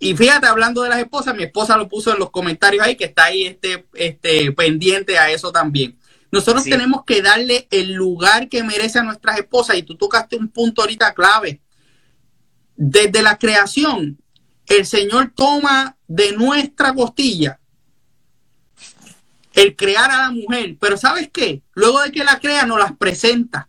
[0.00, 3.04] Y fíjate, hablando de las esposas, mi esposa lo puso en los comentarios ahí, que
[3.04, 5.96] está ahí este, este, pendiente a eso también.
[6.32, 10.48] Nosotros tenemos que darle el lugar que merece a nuestras esposas, y tú tocaste un
[10.48, 11.62] punto ahorita clave.
[12.74, 14.18] Desde la creación,
[14.66, 17.60] el Señor toma de nuestra costilla
[19.54, 21.62] el crear a la mujer, pero ¿sabes qué?
[21.74, 23.68] Luego de que la crea, nos las presenta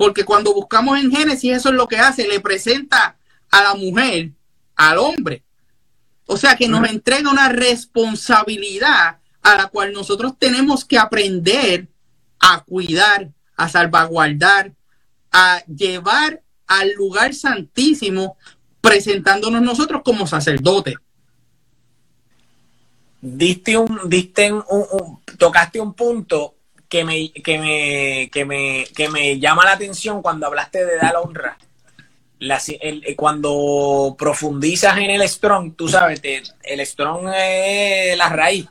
[0.00, 3.18] porque cuando buscamos en Génesis, eso es lo que hace, le presenta
[3.50, 4.30] a la mujer,
[4.74, 5.44] al hombre.
[6.24, 11.88] O sea que nos entrega una responsabilidad a la cual nosotros tenemos que aprender
[12.38, 14.72] a cuidar, a salvaguardar,
[15.32, 18.38] a llevar al lugar santísimo,
[18.80, 20.94] presentándonos nosotros como sacerdotes.
[23.20, 26.54] Diste un, diste un, tocaste un punto
[26.88, 31.16] que me, que me, que me, que me llama la atención cuando hablaste de dar
[31.16, 31.58] honra.
[32.40, 36.22] Eh, cuando profundizas en el strong, tú sabes,
[36.62, 38.66] el strong es la raíz.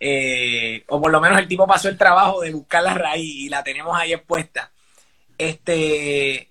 [0.00, 3.48] Eh, o por lo menos el tipo pasó el trabajo de buscar la raíz y
[3.48, 4.70] la tenemos ahí expuesta.
[5.36, 6.48] Este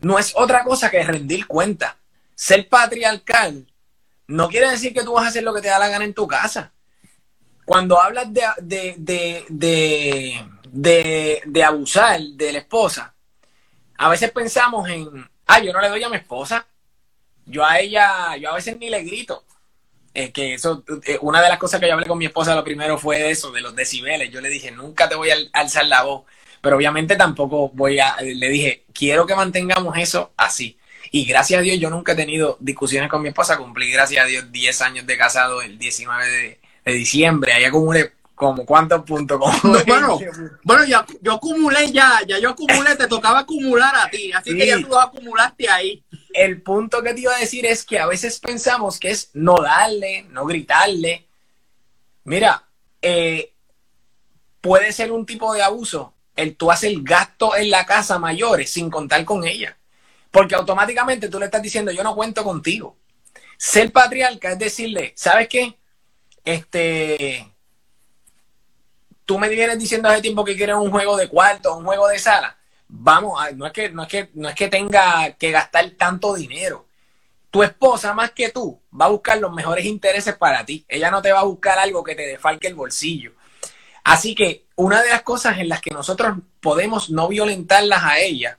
[0.00, 1.96] no es otra cosa que rendir cuenta.
[2.34, 3.66] Ser patriarcal
[4.32, 6.14] no quiere decir que tú vas a hacer lo que te da la gana en
[6.14, 6.72] tu casa
[7.64, 8.96] cuando hablas de,
[10.72, 13.14] de, abusar de la esposa,
[13.96, 15.08] a veces pensamos en,
[15.46, 16.66] ah, yo no le doy a mi esposa,
[17.46, 19.44] yo a ella, yo a veces ni le grito.
[20.14, 22.62] Es que eso, eh, una de las cosas que yo hablé con mi esposa lo
[22.62, 24.30] primero fue eso, de los decibeles.
[24.30, 26.24] Yo le dije, nunca te voy a alzar la voz,
[26.60, 30.76] pero obviamente tampoco voy a, le dije, quiero que mantengamos eso así.
[31.12, 34.26] Y gracias a Dios yo nunca he tenido discusiones con mi esposa, cumplí gracias a
[34.26, 39.38] Dios 10 años de casado el 19 de, de diciembre, ahí acumulé como cuántos puntos.
[39.86, 40.18] bueno,
[40.64, 44.66] bueno ya, yo acumulé ya, ya yo acumulé, te tocaba acumular a ti, así que
[44.66, 46.02] ya tú acumulaste ahí.
[46.32, 49.60] El punto que te iba a decir es que a veces pensamos que es no
[49.60, 51.26] darle, no gritarle.
[52.24, 52.64] Mira,
[53.00, 53.52] eh,
[54.60, 58.90] puede ser un tipo de abuso el tú hacer gasto en la casa mayores sin
[58.90, 59.76] contar con ella.
[60.32, 62.96] Porque automáticamente tú le estás diciendo, yo no cuento contigo.
[63.56, 65.76] Ser patriarca es decirle, ¿sabes qué?
[66.44, 67.52] este,
[69.24, 72.18] tú me vienes diciendo hace tiempo que quieres un juego de cuarto, un juego de
[72.18, 72.56] sala.
[72.88, 76.86] Vamos, no es que, no es que, no es que tenga que gastar tanto dinero.
[77.50, 80.84] tu esposa más que tú va a buscar los mejores intereses para ti.
[80.88, 83.32] Ella no te va a buscar algo que te defalque el bolsillo.
[84.04, 88.58] Así que una de las cosas en las que nosotros podemos no violentarlas a ella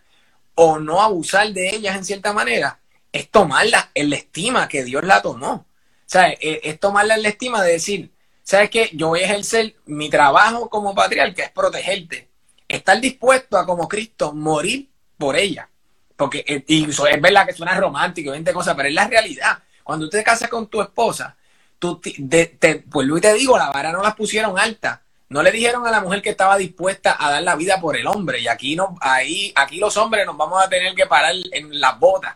[0.56, 2.80] o no abusar de ellas en cierta manera
[3.14, 5.54] es tomarla en la estima que Dios la tomó.
[5.54, 5.66] O
[6.06, 8.12] sea, es, tomarla en la estima de decir,
[8.42, 8.90] ¿sabes qué?
[8.94, 12.28] Yo voy a ejercer mi trabajo como patriarca, es protegerte.
[12.68, 15.70] Estar dispuesto a, como Cristo, morir por ella.
[16.16, 19.60] Porque eh, y es verdad que suena romántico, 20 cosas, pero es la realidad.
[19.84, 21.36] Cuando usted te casas con tu esposa,
[21.78, 25.04] tú te, pues Luis te digo, la vara no las pusieron alta.
[25.30, 28.06] No le dijeron a la mujer que estaba dispuesta a dar la vida por el
[28.08, 28.40] hombre.
[28.40, 32.00] Y aquí no, ahí, aquí los hombres nos vamos a tener que parar en las
[32.00, 32.36] botas.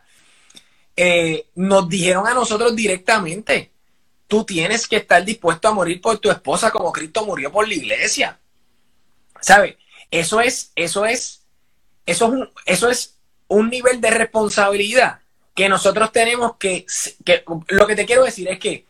[0.96, 3.72] Eh, nos dijeron a nosotros directamente,
[4.28, 7.76] tú tienes que estar dispuesto a morir por tu esposa como Cristo murió por la
[7.76, 8.40] iglesia.
[9.40, 9.78] ¿Sabe?
[10.10, 11.44] Eso es, eso es,
[12.06, 15.20] eso es un, eso es un nivel de responsabilidad
[15.54, 16.86] que nosotros tenemos que,
[17.24, 18.87] que, lo que te quiero decir es que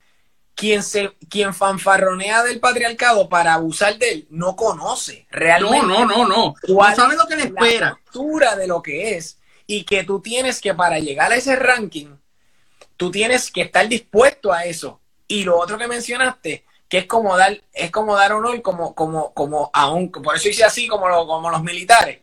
[0.57, 5.87] quien se, quien fanfarronea del patriarcado para abusar de él no conoce realmente.
[5.87, 6.55] No, no, no, no.
[6.67, 8.01] no sabe lo que le espera.
[8.41, 12.07] La de lo que es y que tú tienes que para llegar a ese ranking,
[12.97, 17.37] tú tienes que estar dispuesto a eso y lo otro que mencionaste, que es como
[17.37, 21.05] dar, es como dar honor como, como, como a un, por eso hice así como,
[21.27, 22.21] como los militares.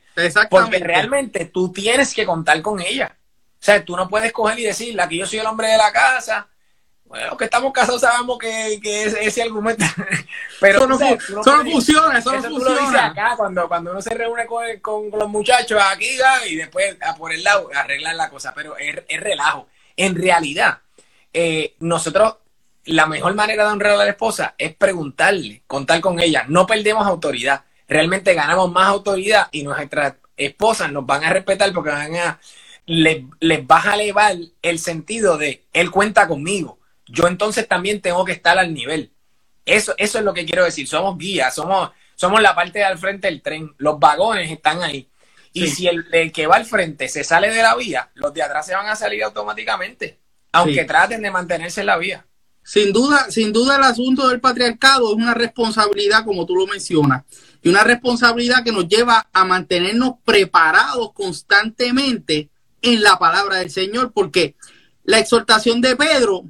[0.51, 3.17] Porque realmente tú tienes que contar con ella.
[3.17, 5.93] O sea, tú no puedes coger y decirle, aquí yo soy el hombre de la
[5.93, 6.49] casa.
[7.05, 9.85] Bueno, que estamos casados sabemos que, que ese, ese argumento.
[10.61, 10.99] Pero eso no,
[11.71, 13.07] funciona, eso, no funciona.
[13.07, 16.09] acá cuando, cuando uno se reúne con, con, los muchachos aquí
[16.49, 18.53] y después a por el lado arreglar la cosa.
[18.55, 19.69] Pero es, es relajo.
[19.97, 20.79] En realidad,
[21.33, 22.37] eh, nosotros
[22.87, 26.45] la mejor manera de honrar a la esposa es preguntarle, contar con ella.
[26.49, 27.65] No perdemos autoridad.
[27.89, 32.41] Realmente ganamos más autoridad y nuestras esposas nos van a respetar porque van a,
[32.87, 36.79] les, les vas a elevar el sentido de él cuenta conmigo.
[37.07, 39.13] Yo entonces también tengo que estar al nivel.
[39.65, 40.87] Eso, eso es lo que quiero decir.
[40.87, 43.75] Somos guías, somos, somos la parte de al frente del tren.
[43.79, 45.09] Los vagones están ahí.
[45.53, 48.67] Y si el, que va al frente se sale de la vía, los de atrás
[48.67, 50.19] se van a salir automáticamente,
[50.51, 52.27] aunque traten de mantenerse en la vía.
[52.65, 57.23] Sin duda, sin duda el asunto del patriarcado es una responsabilidad, como tú lo mencionas,
[57.63, 62.49] y una responsabilidad que nos lleva a mantenernos preparados constantemente
[62.83, 64.57] en la palabra del Señor, porque
[65.05, 66.47] la exhortación de Pedro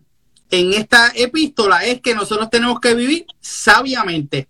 [0.51, 4.49] en esta epístola es que nosotros tenemos que vivir sabiamente.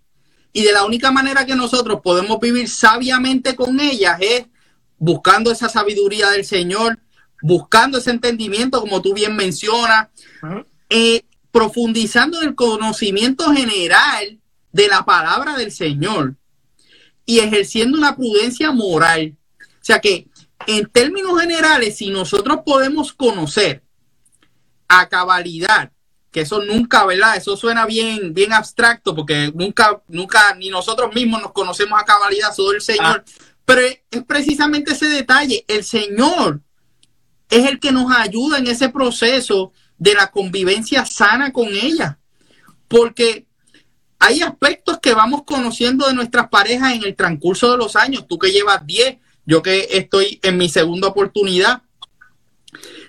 [0.53, 4.45] Y de la única manera que nosotros podemos vivir sabiamente con ellas es
[4.97, 6.99] buscando esa sabiduría del Señor,
[7.41, 10.07] buscando ese entendimiento, como tú bien mencionas,
[11.51, 14.39] profundizando en el conocimiento general
[14.71, 16.35] de la palabra del Señor
[17.25, 19.35] y ejerciendo una prudencia moral.
[19.59, 20.27] O sea que,
[20.67, 23.83] en términos generales, si nosotros podemos conocer
[24.87, 25.91] a cabalidad,
[26.31, 27.37] que eso nunca, ¿verdad?
[27.37, 32.53] Eso suena bien, bien abstracto, porque nunca, nunca, ni nosotros mismos nos conocemos a cabalidad,
[32.53, 33.23] solo el Señor.
[33.25, 33.31] Ah.
[33.65, 35.65] Pero es precisamente ese detalle.
[35.67, 36.61] El Señor
[37.49, 42.19] es el que nos ayuda en ese proceso de la convivencia sana con ella.
[42.87, 43.47] Porque
[44.19, 48.27] hay aspectos que vamos conociendo de nuestras parejas en el transcurso de los años.
[48.27, 51.81] Tú que llevas 10, yo que estoy en mi segunda oportunidad.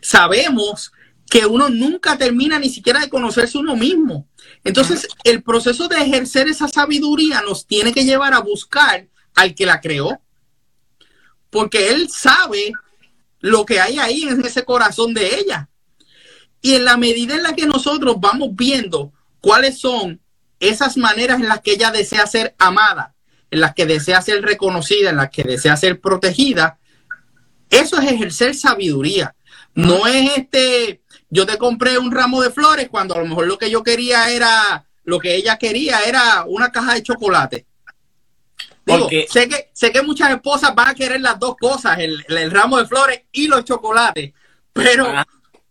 [0.01, 0.93] Sabemos
[1.29, 4.29] que uno nunca termina ni siquiera de conocerse uno mismo.
[4.65, 9.67] Entonces, el proceso de ejercer esa sabiduría nos tiene que llevar a buscar al que
[9.67, 10.21] la creó.
[11.51, 12.73] Porque él sabe
[13.41, 15.69] lo que hay ahí en ese corazón de ella.
[16.61, 20.21] Y en la medida en la que nosotros vamos viendo cuáles son
[20.59, 23.15] esas maneras en las que ella desea ser amada,
[23.51, 26.79] en las que desea ser reconocida, en las que desea ser protegida,
[27.71, 29.35] eso es ejercer sabiduría.
[29.75, 33.59] No es este, yo te compré un ramo de flores cuando a lo mejor lo
[33.59, 37.67] que yo quería era, lo que ella quería era una caja de chocolate.
[38.85, 42.79] Digo, sé que, sé que muchas esposas van a querer las dos cosas, el, ramo
[42.79, 44.33] de flores y los chocolates,
[44.73, 45.13] pero,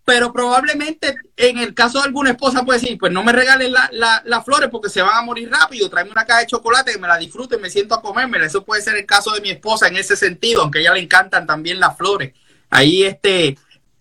[0.03, 4.43] pero probablemente en el caso de alguna esposa puede decir, pues no me regalen las
[4.43, 7.17] flores porque se van a morir rápido, tráeme una caja de chocolate que me la
[7.17, 8.45] disfrute y me siento a comérmela.
[8.45, 10.99] Eso puede ser el caso de mi esposa en ese sentido, aunque a ella le
[10.99, 12.33] encantan también las flores.
[12.69, 13.57] Ahí este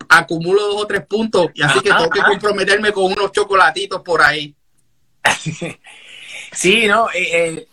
[0.09, 4.21] acumulo dos o tres puntos y así que tengo que comprometerme con unos chocolatitos por
[4.21, 4.55] ahí.
[6.51, 7.67] Sí, no, eh, eh,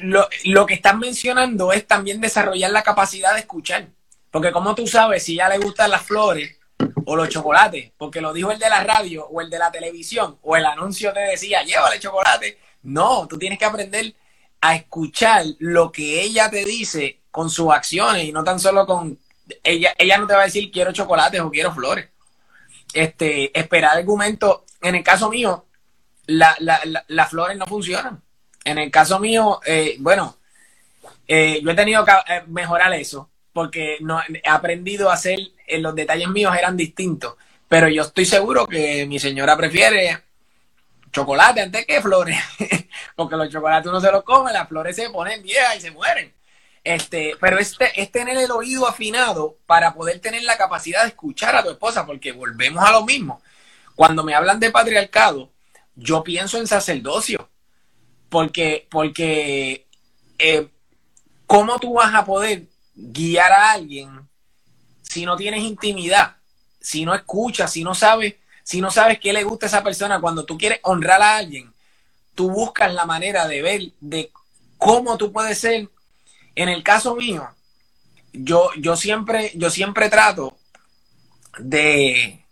[0.00, 3.88] lo, lo que estás mencionando es también desarrollar la capacidad de escuchar.
[4.30, 6.58] Porque como tú sabes si ya le gustan las flores
[7.04, 10.38] o los chocolates, porque lo dijo el de la radio o el de la televisión
[10.42, 12.58] o el anuncio te decía, llévale chocolate.
[12.82, 14.14] No, tú tienes que aprender
[14.60, 19.18] a escuchar lo que ella te dice con sus acciones y no tan solo con
[19.62, 22.08] ella, ella no te va a decir quiero chocolates o quiero flores.
[22.92, 24.62] Este, esperar argumentos.
[24.80, 25.66] En el caso mío,
[26.26, 26.56] la,
[27.08, 28.22] las flores no funcionan.
[28.64, 30.36] En el caso mío, eh, bueno,
[31.26, 35.38] eh, yo he tenido que eh, mejorar eso porque no, he aprendido a hacer,
[35.78, 37.34] los detalles míos eran distintos,
[37.68, 40.18] pero yo estoy seguro que mi señora prefiere
[41.12, 42.38] chocolate antes que flores,
[43.16, 46.32] porque los chocolates uno se los come, las flores se ponen viejas y se mueren.
[46.84, 51.54] Este, pero este es tener el oído afinado para poder tener la capacidad de escuchar
[51.54, 53.40] a tu esposa, porque volvemos a lo mismo.
[53.94, 55.50] Cuando me hablan de patriarcado,
[55.94, 57.48] yo pienso en sacerdocio,
[58.28, 59.86] porque, porque
[60.38, 60.68] eh,
[61.46, 62.64] ¿cómo tú vas a poder
[62.94, 64.28] guiar a alguien
[65.02, 66.36] si no tienes intimidad,
[66.80, 70.20] si no escuchas, si no sabes, si no sabes qué le gusta a esa persona?
[70.20, 71.72] Cuando tú quieres honrar a alguien,
[72.34, 74.32] tú buscas la manera de ver de
[74.78, 75.88] cómo tú puedes ser
[76.54, 77.48] en el caso mío,
[78.32, 80.56] yo, yo, siempre, yo siempre trato
[81.58, 82.44] de,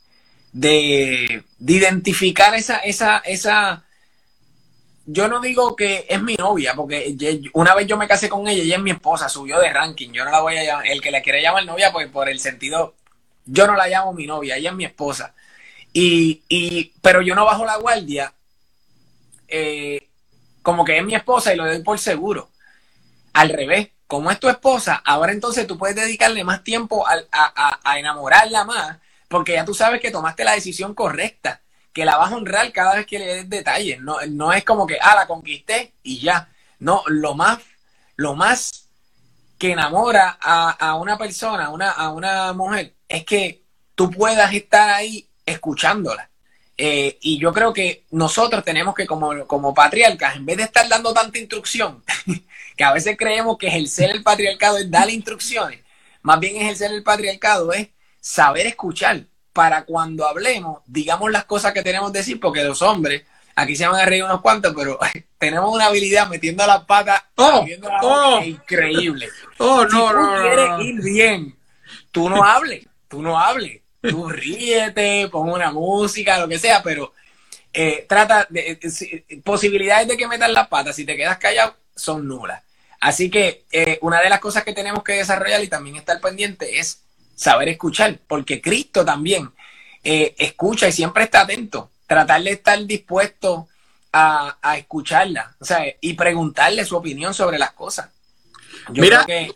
[0.52, 3.84] de, identificar esa, esa, esa.
[5.06, 7.16] Yo no digo que es mi novia, porque
[7.54, 10.12] una vez yo me casé con ella, ella es mi esposa, subió de ranking.
[10.12, 12.38] Yo no la voy a llamar, el que la quiere llamar novia, pues por el
[12.38, 12.94] sentido,
[13.46, 15.34] yo no la llamo mi novia, ella es mi esposa.
[15.92, 18.32] Y, y pero yo no bajo la guardia,
[19.48, 20.08] eh,
[20.62, 22.50] como que es mi esposa y lo doy por seguro.
[23.32, 28.64] Al revés, como es tu esposa, ahora entonces tú puedes dedicarle más tiempo a, enamorarla
[28.64, 31.60] más, porque ya tú sabes que tomaste la decisión correcta,
[31.92, 34.00] que la vas a honrar cada vez que le des detalles.
[34.00, 36.48] No, no es como que, ah, la conquisté y ya.
[36.80, 37.58] No, lo más,
[38.16, 38.88] lo más
[39.58, 43.62] que enamora a, una persona, a una, a una mujer, es que
[43.94, 46.30] tú puedas estar ahí escuchándola.
[46.76, 50.88] Eh, y yo creo que nosotros tenemos que, como, como patriarcas, en vez de estar
[50.88, 52.02] dando tanta instrucción,
[52.80, 55.80] que a veces creemos que ejercer el patriarcado es dar instrucciones,
[56.22, 61.82] más bien ejercer el patriarcado es saber escuchar para cuando hablemos, digamos las cosas que
[61.82, 63.24] tenemos que decir, porque los hombres,
[63.54, 64.98] aquí se van a reír unos cuantos, pero
[65.38, 67.66] tenemos una habilidad metiendo las patas, oh,
[68.00, 68.40] oh.
[68.42, 69.28] increíble.
[69.58, 71.58] Oh, no, si tú quieres ir bien,
[72.10, 77.12] tú no hables, tú no hables tú ríete, pon una música, lo que sea, pero
[77.74, 82.26] eh, trata de, eh, posibilidades de que metas las patas, si te quedas callado, son
[82.26, 82.62] nulas.
[83.00, 86.78] Así que eh, una de las cosas que tenemos que desarrollar y también estar pendiente
[86.78, 87.02] es
[87.34, 89.50] saber escuchar, porque Cristo también
[90.02, 91.90] escucha y siempre está atento.
[92.06, 93.68] Tratar de estar dispuesto
[94.12, 98.10] a, escucharla, o sea, y preguntarle su opinión sobre las cosas.
[98.88, 99.54] Yo Mira, creo que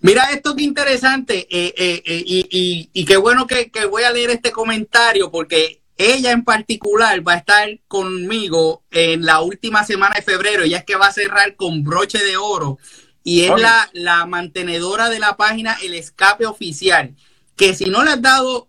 [0.00, 4.52] Mira esto que interesante eh, eh, eh, y, qué bueno que, voy a leer este
[4.52, 10.62] comentario porque ella en particular va a estar conmigo en la última semana de febrero.
[10.62, 12.78] Ella es que va a cerrar con broche de oro
[13.22, 17.14] y es la, la, mantenedora de la página El Escape Oficial.
[17.56, 18.68] Que si no le has dado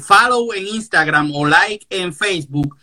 [0.00, 2.76] follow en Instagram o like en Facebook,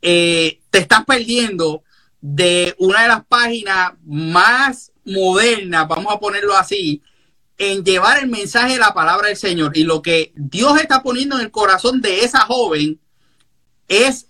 [0.00, 1.84] te estás perdiendo
[2.20, 7.02] de una de las páginas más moderna, vamos a ponerlo así,
[7.58, 9.76] en llevar el mensaje de la palabra del Señor.
[9.76, 13.00] Y lo que Dios está poniendo en el corazón de esa joven
[13.88, 14.26] es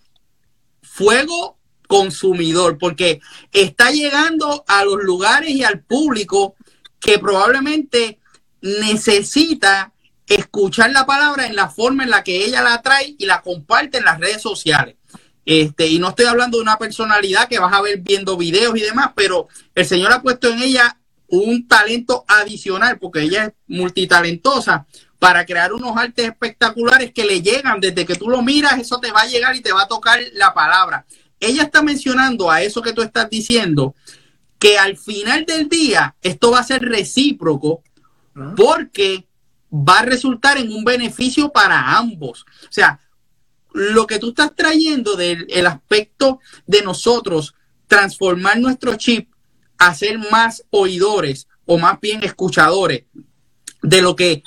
[0.83, 1.59] fuego
[1.89, 3.21] consumidor, porque
[3.53, 6.57] está llegando a los lugares y al público
[6.99, 8.19] que probablemente
[8.61, 9.93] necesita
[10.27, 13.99] escuchar la palabra en la forma en la que ella la trae y la comparte
[13.99, 14.97] en las redes sociales.
[15.45, 18.81] Este, y no estoy hablando de una personalidad que vas a ver viendo videos y
[18.81, 19.47] demás, pero
[19.77, 20.99] el Señor ha puesto en ella
[21.29, 24.87] un talento adicional, porque ella es multitalentosa,
[25.19, 27.81] para crear unos artes espectaculares que le llegan.
[27.81, 30.21] Desde que tú lo miras, eso te va a llegar y te va a tocar
[30.35, 31.07] la palabra.
[31.41, 33.95] Ella está mencionando a eso que tú estás diciendo,
[34.59, 37.83] que al final del día esto va a ser recíproco
[38.57, 39.27] porque
[39.73, 42.45] va a resultar en un beneficio para ambos.
[42.63, 43.01] O sea,
[43.73, 47.55] lo que tú estás trayendo del aspecto de nosotros
[47.87, 49.31] transformar nuestro chip
[49.79, 53.05] a ser más oidores o más bien escuchadores
[53.83, 54.43] de lo que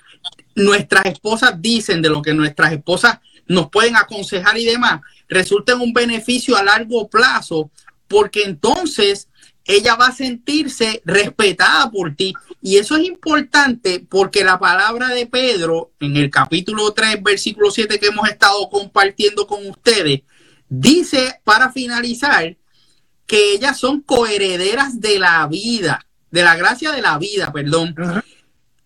[0.55, 5.81] nuestras esposas dicen, de lo que nuestras esposas nos pueden aconsejar y demás, resulta en
[5.81, 7.71] un beneficio a largo plazo,
[8.07, 9.29] porque entonces
[9.65, 12.33] ella va a sentirse respetada por ti.
[12.61, 17.99] Y eso es importante porque la palabra de Pedro en el capítulo 3, versículo 7
[17.99, 20.21] que hemos estado compartiendo con ustedes,
[20.67, 22.55] dice para finalizar
[23.29, 27.95] que ellas son coherederas de la vida, de la gracia de la vida, perdón.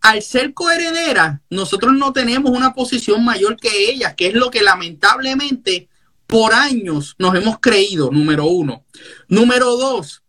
[0.01, 4.61] Al ser coherederas, nosotros no tenemos una posición mayor que ellas, que es lo que
[4.61, 5.87] lamentablemente
[6.27, 8.83] por años nos hemos creído, número uno.
[9.29, 10.23] Número dos,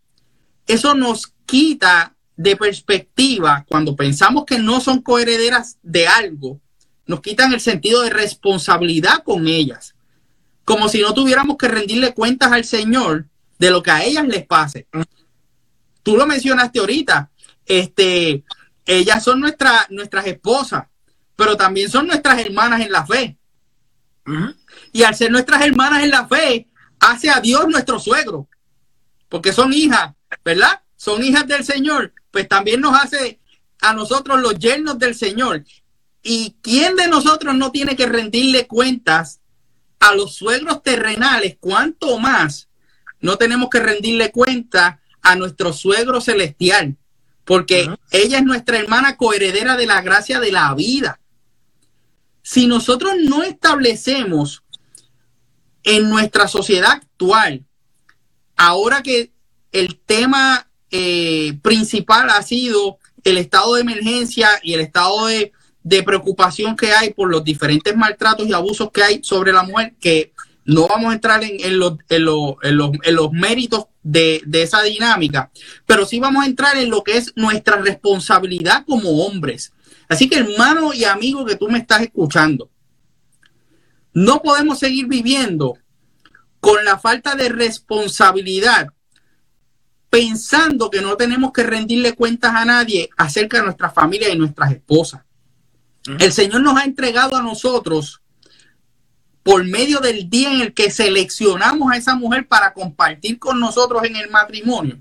[0.69, 6.61] eso nos quita de perspectiva, cuando pensamos que no son coherederas de algo,
[7.07, 9.97] nos quitan el sentido de responsabilidad con ellas.
[10.65, 13.27] Como si no tuviéramos que rendirle cuentas al Señor
[13.65, 14.87] de lo que a ellas les pase.
[16.03, 17.31] Tú lo mencionaste ahorita.
[17.65, 18.45] Este,
[18.85, 20.85] ellas son nuestras esposas,
[21.35, 23.39] pero también son nuestras hermanas en la fe.
[24.93, 26.69] Y al ser nuestras hermanas en la fe,
[27.01, 28.49] hace a Dios nuestro suegro,
[29.31, 30.13] porque son hijas,
[30.45, 30.83] ¿verdad?
[30.97, 33.41] Son hijas del Señor, pues también nos hace
[33.81, 35.65] a nosotros los yernos del Señor.
[36.23, 39.41] ¿Y quién de nosotros no tiene que rendirle cuentas
[40.01, 41.57] a los suegros terrenales?
[41.59, 42.69] ¿Cuánto más
[43.25, 46.99] no tenemos que rendirle cuenta a nuestro suegro celestial?
[47.47, 51.21] Porque ella es nuestra hermana coheredera de la gracia de la vida.
[52.43, 54.63] Si nosotros no establecemos
[55.85, 57.65] en nuestra sociedad actual,
[58.57, 59.33] ahora que
[59.73, 65.51] el tema eh, principal ha sido el estado de emergencia y el estado de,
[66.05, 70.35] preocupación que hay por los diferentes maltratos y abusos que hay sobre la mujer, que
[70.65, 71.99] no vamos a entrar en, los,
[73.33, 75.51] méritos de, de, esa dinámica,
[75.87, 79.73] pero sí vamos a entrar en lo que es nuestra responsabilidad como hombres.
[80.09, 82.71] Así que hermano y amigo que tú me estás escuchando,
[84.13, 85.77] no podemos seguir viviendo
[86.61, 88.89] con la falta de responsabilidad,
[90.09, 94.73] pensando que no tenemos que rendirle cuentas a nadie acerca de nuestra familia y nuestras
[94.73, 95.23] esposas.
[96.19, 98.23] El Señor nos ha entregado a nosotros
[99.45, 104.03] por medio del día en el que seleccionamos a esa mujer para compartir con nosotros
[104.05, 105.01] en el matrimonio,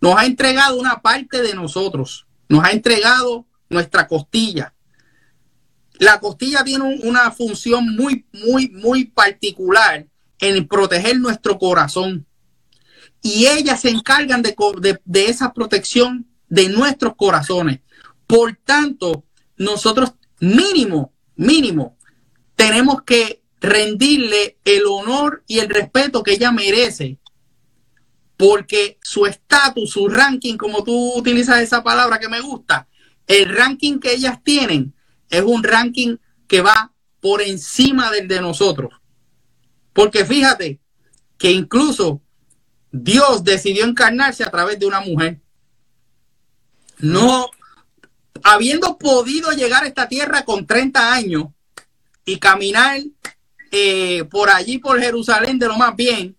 [0.00, 4.74] nos ha entregado una parte de nosotros, nos ha entregado nuestra costilla.
[5.98, 10.06] La costilla tiene una función muy, muy, muy particular
[10.38, 12.26] en proteger nuestro corazón.
[13.22, 14.54] Y ellas se encargan de,
[15.04, 17.80] de, esa protección de nuestros corazones.
[18.26, 19.24] Por tanto,
[19.56, 21.96] nosotros mínimo, mínimo,
[22.54, 27.18] tenemos que rendirle el honor y el respeto que ella merece.
[28.36, 32.88] Porque su estatus, su ranking, como tú utilizas esa palabra que me gusta,
[33.26, 34.94] el ranking que ellas tienen
[35.30, 38.92] es un ranking que va por encima del de nosotros.
[39.92, 40.80] Porque fíjate
[41.38, 42.20] que incluso
[42.90, 45.40] Dios decidió encarnarse a través de una mujer.
[46.98, 47.50] No,
[48.42, 51.46] habiendo podido llegar a esta tierra con 30 años
[52.24, 53.00] y caminar
[53.76, 56.36] eh, por allí, por Jerusalén, de lo más bien,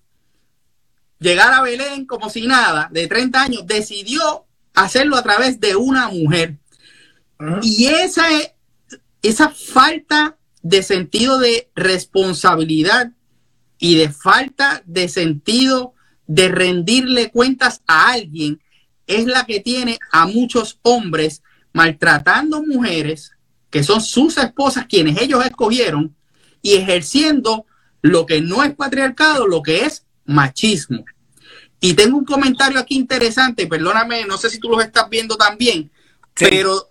[1.19, 6.07] llegar a Belén como si nada, de 30 años, decidió hacerlo a través de una
[6.07, 6.55] mujer.
[7.61, 8.25] Y esa,
[9.21, 13.11] esa falta de sentido de responsabilidad
[13.79, 15.93] y de falta de sentido
[16.27, 18.61] de rendirle cuentas a alguien
[19.07, 23.33] es la que tiene a muchos hombres maltratando mujeres
[23.69, 26.15] que son sus esposas quienes ellos escogieron
[26.65, 27.67] y ejerciendo
[28.01, 31.05] lo que no es patriarcado, lo que es machismo.
[31.79, 35.91] Y tengo un comentario aquí interesante, perdóname, no sé si tú los estás viendo también,
[36.33, 36.89] pero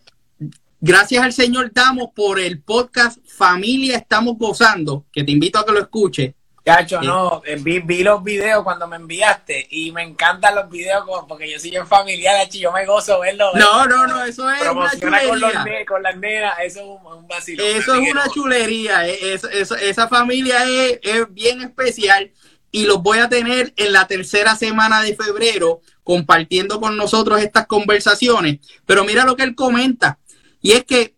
[0.87, 5.73] Gracias al Señor damos por el podcast Familia Estamos Gozando, que te invito a que
[5.73, 6.35] lo escuches.
[6.65, 11.51] Cacho, no, eh, vi, los videos cuando me enviaste y me encantan los videos porque
[11.51, 13.51] yo soy en familiar, yo me gozo verlo.
[13.55, 15.85] No, no, no, eso es una chulería.
[15.87, 17.63] Con, las nenas, eso es un, vacilo.
[17.63, 19.39] Eso es una chulería, eh,
[19.83, 22.33] esa familia es, es bien especial
[22.71, 27.67] y los voy a tener en la tercera semana de febrero compartiendo con nosotros estas
[27.67, 28.61] conversaciones.
[28.87, 30.19] Pero mira lo que él comenta
[30.63, 31.15] y es que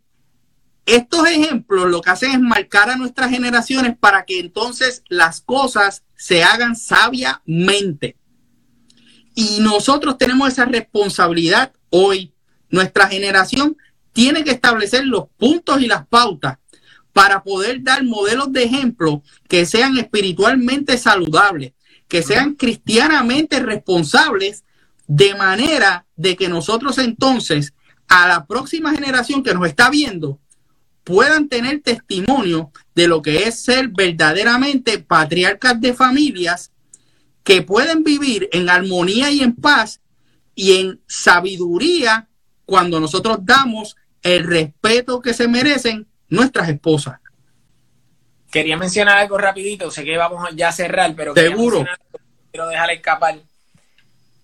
[0.86, 6.04] estos ejemplos lo que hacen es marcar a nuestras generaciones para que entonces las cosas
[6.14, 8.16] se hagan sabiamente.
[9.34, 12.32] Y nosotros tenemos esa responsabilidad hoy.
[12.70, 13.76] Nuestra generación
[14.12, 16.58] tiene que establecer los puntos y las pautas
[17.12, 21.72] para poder dar modelos de ejemplo que sean espiritualmente saludables,
[22.06, 24.62] que sean cristianamente responsables,
[25.08, 27.74] de manera de que nosotros entonces
[28.08, 30.40] a la próxima generación que nos está viendo
[31.06, 36.72] puedan tener testimonio de lo que es ser verdaderamente patriarcas de familias
[37.44, 40.00] que pueden vivir en armonía y en paz
[40.56, 42.26] y en sabiduría
[42.64, 47.20] cuando nosotros damos el respeto que se merecen nuestras esposas.
[48.50, 51.86] Quería mencionar algo rapidito, sé que vamos ya a cerrar, pero seguro
[52.50, 53.38] quiero dejar escapar.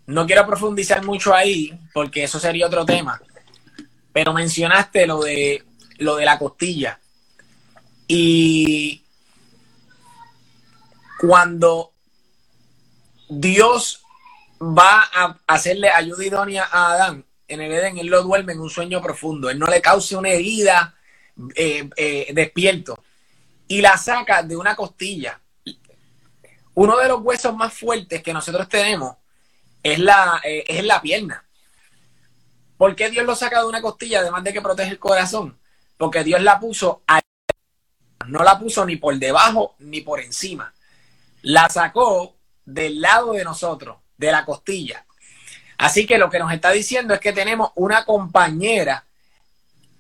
[0.07, 3.21] No quiero profundizar mucho ahí porque eso sería otro tema
[4.13, 5.65] pero mencionaste lo de
[5.99, 6.99] lo de la costilla.
[8.07, 9.03] Y
[11.19, 11.93] cuando
[13.29, 14.03] Dios
[14.61, 18.71] va a hacerle ayuda idónea a Adán, en el Edén, él lo duerme en un
[18.71, 20.95] sueño profundo, él no le cause una herida
[21.55, 23.03] eh, eh, despierto
[23.69, 25.41] y la saca de una costilla.
[26.75, 29.17] Uno de los huesos más fuertes que nosotros tenemos
[29.83, 31.45] es la, eh, es la pierna.
[32.77, 35.59] ¿Por qué Dios lo saca de una costilla además de que protege el corazón?
[36.03, 37.21] Porque Dios la puso ahí.
[38.27, 40.75] No la puso ni por debajo ni por encima.
[41.43, 42.35] La sacó
[42.65, 45.07] del lado de nosotros, de la costilla.
[45.79, 49.07] Así que lo que nos está diciendo es que tenemos una compañera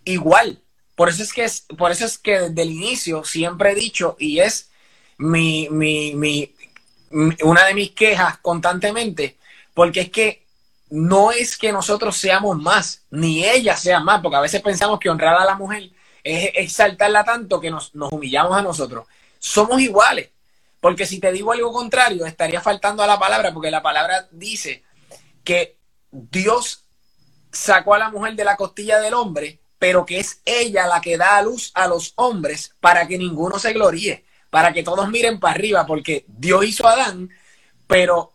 [0.03, 0.61] igual.
[0.97, 4.41] Por eso es que por eso es que desde el inicio siempre he dicho, y
[4.41, 4.73] es
[5.19, 6.53] mi, mi, mi,
[7.45, 9.37] una de mis quejas constantemente,
[9.73, 10.42] porque es que
[10.93, 15.09] no es que nosotros seamos más, ni ella sea más, porque a veces pensamos que
[15.09, 15.91] honrar a la mujer
[16.23, 19.07] es exaltarla tanto que nos, nos humillamos a nosotros.
[19.39, 20.29] Somos iguales,
[20.81, 24.85] porque si te digo algo contrario, estaría faltando a la palabra, porque la palabra dice
[25.43, 25.79] que
[26.11, 26.85] Dios
[27.51, 31.17] sacó a la mujer de la costilla del hombre, pero que es ella la que
[31.17, 35.41] da a luz a los hombres para que ninguno se gloríe, para que todos miren
[35.41, 37.31] para arriba, porque Dios hizo a Adán,
[37.87, 38.32] pero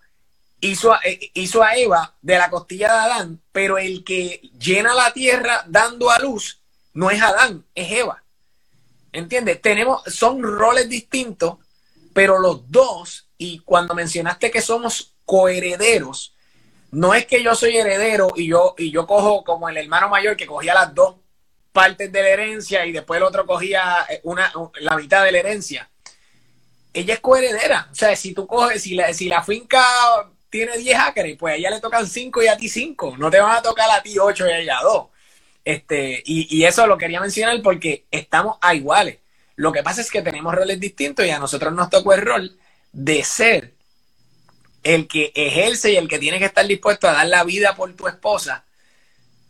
[0.62, 4.94] hizo a, eh, hizo a Eva de la costilla de Adán, pero el que llena
[4.94, 6.62] la tierra dando a luz
[6.94, 8.24] no es Adán, es Eva.
[9.12, 9.62] ¿Entiendes?
[9.62, 11.58] Tenemos, son roles distintos,
[12.14, 16.34] pero los dos, y cuando mencionaste que somos coherederos,
[16.92, 20.38] no es que yo soy heredero y yo, y yo cojo como el hermano mayor
[20.38, 21.16] que cogía las dos
[21.72, 25.40] partes de la herencia y después el otro cogía eh, una, la mitad de la
[25.40, 25.90] herencia.
[26.94, 27.90] Ella es coheredera.
[27.92, 29.86] O sea, si tú coges, si la, si la finca
[30.50, 33.18] tiene 10 acres, pues a ella le tocan 5 y a ti 5.
[33.18, 35.08] No te van a tocar a ti 8 y a ella 2.
[35.66, 39.18] Este, y, y, eso lo quería mencionar porque estamos a iguales.
[39.58, 42.58] Lo que pasa es que tenemos roles distintos y a nosotros nos tocó el rol
[42.94, 43.74] de ser
[44.84, 47.94] el que ejerce y el que tiene que estar dispuesto a dar la vida por
[47.94, 48.64] tu esposa.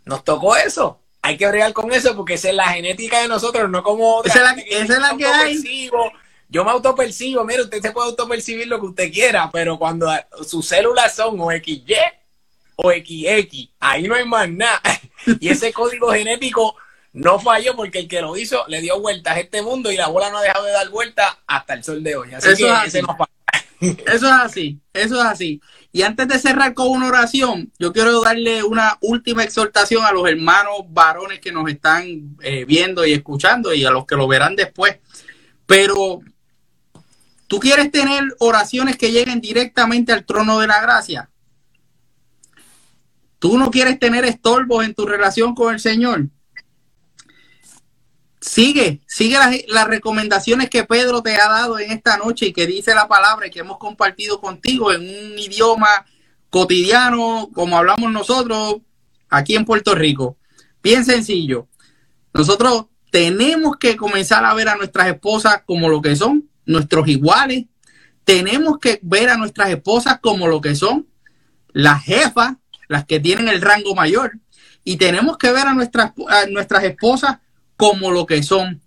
[0.05, 0.99] Nos tocó eso.
[1.21, 4.31] Hay que bregar con eso porque esa es la genética de nosotros, no como otra.
[4.31, 5.89] Esa es la, que, hay.
[6.49, 10.09] Yo me autopercibo, mire, usted se puede autopercibir lo que usted quiera, pero cuando
[10.45, 11.95] sus células son o XY
[12.77, 14.81] o XX, ahí no hay más nada.
[15.41, 16.77] Y ese código genético
[17.11, 20.07] no falló porque el que lo hizo le dio vueltas a este mundo y la
[20.07, 22.33] bola no ha dejado de dar vueltas hasta el sol de hoy.
[22.33, 23.17] Así eso que ese no
[23.79, 25.61] Eso es así, eso es así.
[25.91, 30.27] Y antes de cerrar con una oración, yo quiero darle una última exhortación a los
[30.27, 34.55] hermanos varones que nos están eh, viendo y escuchando y a los que lo verán
[34.55, 34.97] después.
[35.65, 36.21] Pero
[37.47, 41.29] tú quieres tener oraciones que lleguen directamente al trono de la gracia.
[43.39, 46.27] Tú no quieres tener estorbos en tu relación con el Señor.
[48.39, 49.37] Sigue, sigue
[49.67, 53.47] las, recomendaciones que Pedro te ha dado en esta noche y que dice la palabra
[53.47, 56.05] y que hemos compartido contigo en un idioma
[56.49, 58.77] cotidiano, como hablamos nosotros
[59.29, 60.37] aquí en Puerto Rico.
[60.81, 61.67] Bien sencillo.
[62.33, 67.65] Nosotros tenemos que comenzar a ver a nuestras esposas como lo que son, nuestros iguales.
[68.24, 71.07] Tenemos que ver a nuestras esposas como lo que son,
[71.74, 72.57] las jefas,
[72.88, 74.39] las que tienen el rango mayor.
[74.84, 77.39] Y tenemos que ver a nuestras, a nuestras esposas
[77.76, 78.82] como lo que son.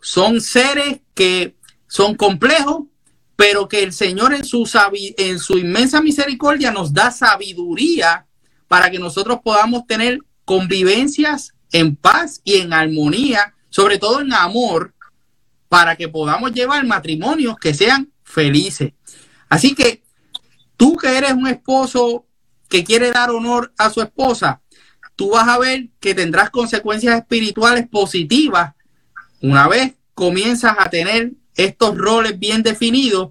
[0.00, 1.56] Son seres que
[1.86, 2.84] son complejos,
[3.36, 8.26] pero que el Señor en su, en su inmensa misericordia nos da sabiduría
[8.68, 14.94] para que nosotros podamos tener convivencias en paz y en armonía, sobre todo en amor,
[15.70, 18.92] para que podamos llevar matrimonios que sean felices.
[19.48, 20.02] Así que
[20.76, 22.26] tú que eres un esposo
[22.68, 24.62] que quiere dar honor a su esposa,
[25.14, 28.74] tú vas a ver que tendrás consecuencias espirituales positivas
[29.40, 33.30] una vez comienzas a tener estos roles bien definidos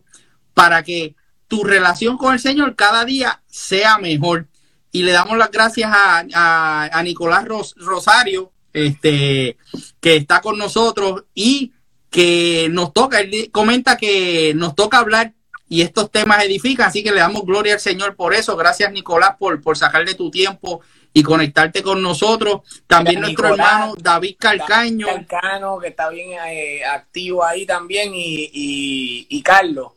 [0.53, 1.17] para que
[1.49, 4.47] tu relación con el Señor cada día sea mejor.
[4.93, 9.57] Y le damos las gracias a, Nicolás Rosario, este,
[9.99, 11.73] que está con nosotros y
[12.09, 15.33] que nos toca, él comenta que nos toca hablar
[15.67, 18.57] y estos temas edifican, así que le damos gloria al Señor por eso.
[18.57, 20.81] Gracias Nicolás por, por sacarle tu tiempo
[21.13, 22.61] y conectarte con nosotros.
[22.87, 25.05] También nuestro hermano David Calcaño.
[25.05, 29.91] Calcano, que está bien eh, activo ahí también, y, y, Carlos,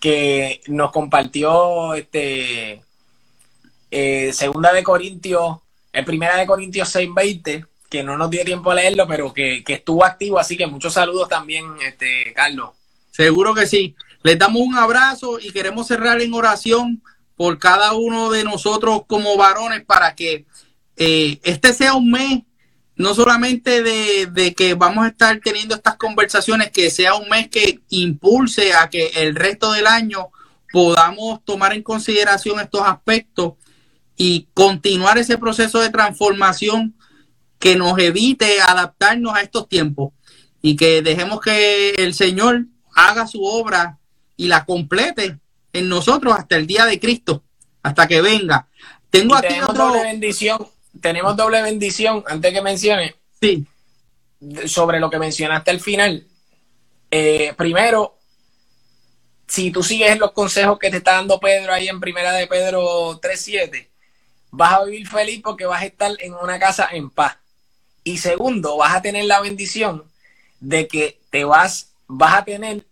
[0.00, 2.82] que nos compartió este
[3.90, 5.56] eh, segunda de Corintios,
[5.92, 9.74] el primera de Corintios 6:20, que no nos dio tiempo a leerlo, pero que, que
[9.74, 12.70] estuvo activo, así que muchos saludos también, este Carlos.
[13.10, 13.94] Seguro que sí.
[14.22, 17.02] Les damos un abrazo y queremos cerrar en oración
[17.36, 20.46] por cada uno de nosotros como varones para que
[20.96, 22.42] eh, este sea un mes
[22.96, 27.80] no solamente de, que vamos a estar teniendo estas conversaciones, que sea un mes que
[27.90, 30.30] impulse a que el resto del año
[30.72, 33.52] podamos tomar en consideración estos aspectos
[34.16, 36.95] y continuar ese proceso de transformación
[37.58, 40.12] que nos evite adaptarnos a estos tiempos
[40.62, 43.98] y que dejemos que el Señor haga su obra
[44.36, 45.38] y la complete
[45.72, 47.42] en nosotros hasta el día de Cristo,
[47.82, 48.68] hasta que venga.
[49.10, 50.66] Tengo aquí tenemos doble bendición,
[51.00, 53.14] tenemos doble bendición, antes que mencione.
[53.40, 53.66] Sí.
[54.66, 56.26] Sobre lo que mencionaste al final.
[57.10, 58.18] Eh, primero,
[59.46, 63.20] si tú sigues los consejos que te está dando Pedro ahí en Primera de Pedro
[63.20, 63.88] 3.7,
[64.50, 67.36] vas a vivir feliz porque vas a estar en una casa en paz.
[68.06, 70.04] Y segundo, vas a tener la bendición
[70.60, 72.86] de que te vas, vas a tener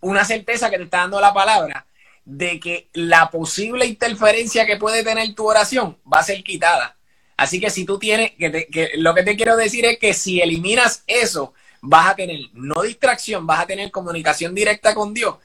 [0.00, 1.86] una certeza que te está dando la palabra
[2.24, 6.96] de que la posible interferencia que puede tener tu oración va a ser quitada.
[7.36, 10.40] Así que si tú tienes, que, que lo que te quiero decir es que si
[10.40, 15.36] eliminas eso, vas a tener no distracción, vas a tener comunicación directa con Dios.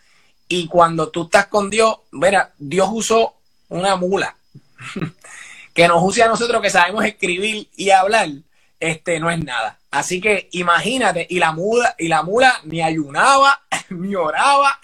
[0.47, 3.35] Y cuando tú estás con Dios, mira, Dios usó
[3.69, 4.35] una mula
[5.75, 8.29] que nos use a nosotros que sabemos escribir y hablar,
[8.79, 9.77] este no es nada.
[9.91, 14.79] Así que imagínate, y la mula, y la mula ni ayunaba, ni oraba,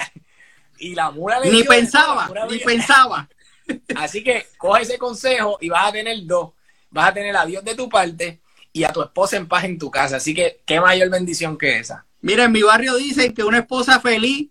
[0.78, 3.30] y la mula ni pensaba, ni pensaba.
[3.96, 6.52] Así que coge ese consejo y vas a tener dos.
[6.90, 8.42] Vas a tener a Dios de tu parte
[8.74, 10.18] y a tu esposa en paz en tu casa.
[10.18, 12.06] Así que, qué mayor bendición que esa.
[12.20, 14.50] Mira, en mi barrio dicen que una esposa feliz,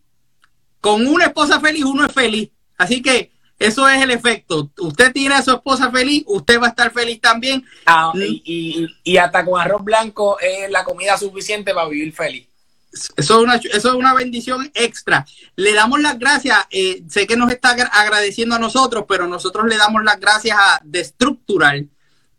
[0.81, 2.49] con una esposa feliz uno es feliz.
[2.79, 3.31] Así que
[3.61, 4.71] eso es el efecto.
[4.79, 7.63] Usted tiene a su esposa feliz, usted va a estar feliz también.
[7.85, 12.49] Ah, y, y, hasta con arroz blanco es la comida suficiente para vivir feliz.
[12.91, 15.27] Eso es, una, eso es una bendición extra.
[15.57, 16.57] Le damos las gracias.
[16.71, 20.81] Eh, sé que nos está agradeciendo a nosotros, pero nosotros le damos las gracias a
[20.83, 21.87] Destructural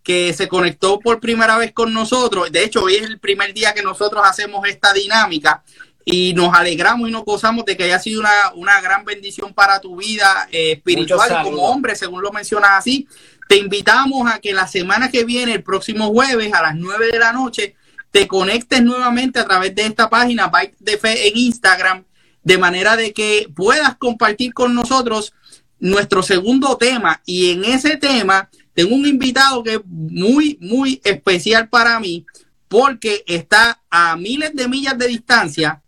[0.01, 2.51] que se conectó por primera vez con nosotros.
[2.51, 5.63] De hecho, hoy es el primer día que nosotros hacemos esta dinámica
[6.06, 8.24] y nos alegramos y nos gozamos de que haya sido
[8.56, 13.08] una, gran bendición para tu vida eh, espiritual como hombre, según lo mencionas así.
[13.47, 17.20] Te invitamos a que la semana que viene, el próximo jueves a las 9 de
[17.20, 17.76] la noche,
[18.12, 22.04] te conectes nuevamente a través de esta página Byte de Fe en Instagram,
[22.43, 25.34] de manera de que puedas compartir con nosotros
[25.80, 27.22] nuestro segundo tema.
[27.26, 32.26] Y en ese tema tengo un invitado que es muy, muy especial para mí
[32.72, 35.82] porque está a miles de millas de distancia,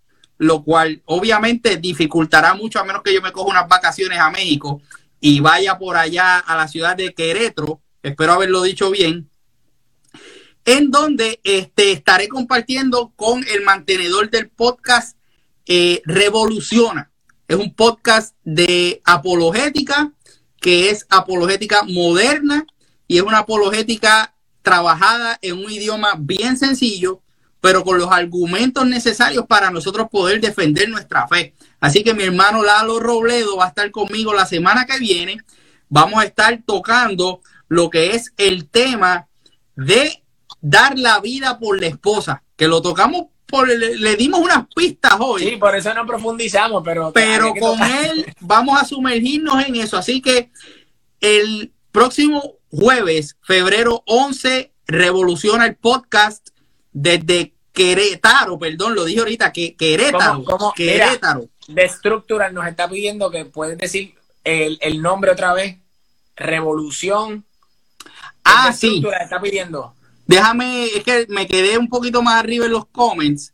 [0.43, 4.81] lo cual obviamente dificultará mucho a menos que yo me coja unas vacaciones a México
[5.19, 9.29] y vaya por allá a la ciudad de Querétaro, espero haberlo dicho bien,
[10.65, 15.17] en donde este, estaré compartiendo con el mantenedor del podcast
[15.65, 17.11] eh, Revoluciona.
[17.47, 20.11] Es un podcast de apologética,
[20.59, 22.65] que es apologética moderna
[23.07, 27.21] y es una apologética trabajada en un idioma bien sencillo,
[27.63, 31.53] pero con los argumentos necesarios para nosotros poder defender nuestra fe.
[31.79, 35.37] Así que mi hermano Lalo Robledo va a estar conmigo la semana que viene.
[35.87, 37.39] Vamos a estar tocando
[37.69, 39.29] lo que es el tema
[39.77, 40.21] de
[40.59, 45.43] dar la vida por la esposa, que lo tocamos por, le, dimos unas pistas hoy.
[45.51, 47.13] Sí, por eso no profundizamos, pero...
[47.13, 49.97] Pero con él vamos a sumergirnos en eso.
[49.97, 50.51] Así que
[51.21, 56.49] el próximo jueves, febrero 11, revoluciona el podcast
[56.93, 60.43] desde Querétaro, perdón, lo dije ahorita, que Querétaro.
[60.43, 61.49] ¿Cómo, Querétaro.
[61.67, 64.13] de estructura nos está pidiendo que puedes decir
[64.43, 65.77] el, nombre otra vez.
[66.35, 67.43] Revolución.
[68.43, 69.03] Ah, sí.
[69.21, 69.95] está pidiendo.
[70.27, 73.53] Déjame, es que me quedé un poquito más arriba en los comments,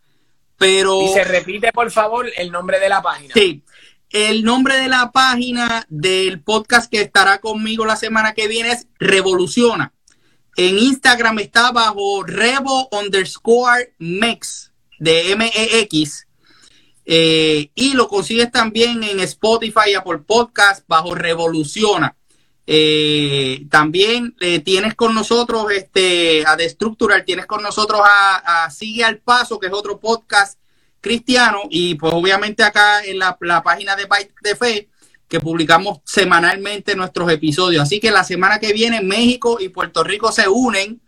[0.58, 1.02] pero...
[1.02, 3.34] Y se repite, por favor, el nombre de la página.
[3.34, 3.64] Sí,
[4.12, 8.88] el nombre de la página del podcast que estará conmigo la semana que viene es
[9.00, 9.94] Revoluciona.
[10.62, 16.28] En Instagram está bajo Revo underscore Mex de M-E-X.
[17.06, 22.14] Eh, y lo consigues también en Spotify, Apple Podcast, bajo Revoluciona.
[22.68, 29.06] Eh, también eh, tienes con nosotros este, a Destructural, tienes con nosotros a, a Sigue
[29.06, 30.60] al Paso, que es otro podcast
[31.00, 34.90] cristiano y pues obviamente acá en la, página de Byte de Fe
[35.30, 37.84] que publicamos semanalmente nuestros episodios.
[37.84, 41.00] Así que la semana que viene México y Puerto Rico se unen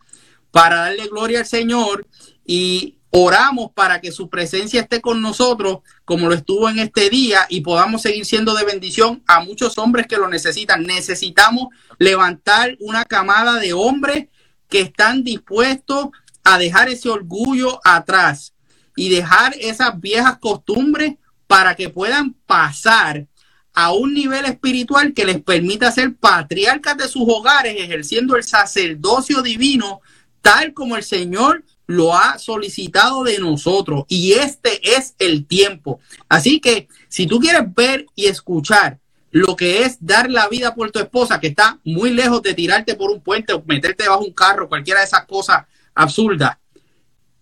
[0.51, 2.07] para darle gloria al Señor
[2.45, 7.45] y oramos para que su presencia esté con nosotros como lo estuvo en este día
[7.49, 10.83] y podamos seguir siendo de bendición a muchos hombres que lo necesitan.
[10.83, 14.27] Necesitamos levantar una camada de hombres
[14.69, 16.09] que están dispuestos
[16.43, 18.53] a dejar ese orgullo atrás
[18.95, 21.15] y dejar esas viejas costumbres
[21.47, 23.27] para que puedan pasar
[23.73, 29.41] a un nivel espiritual que les permita ser patriarcas de sus hogares, ejerciendo el sacerdocio
[29.41, 30.01] divino
[30.41, 34.05] tal como el Señor lo ha solicitado de nosotros.
[34.07, 35.99] Y este es el tiempo.
[36.29, 38.99] Así que si tú quieres ver y escuchar
[39.31, 42.95] lo que es dar la vida por tu esposa, que está muy lejos de tirarte
[42.95, 46.57] por un puente o meterte bajo un carro, cualquiera de esas cosas absurdas.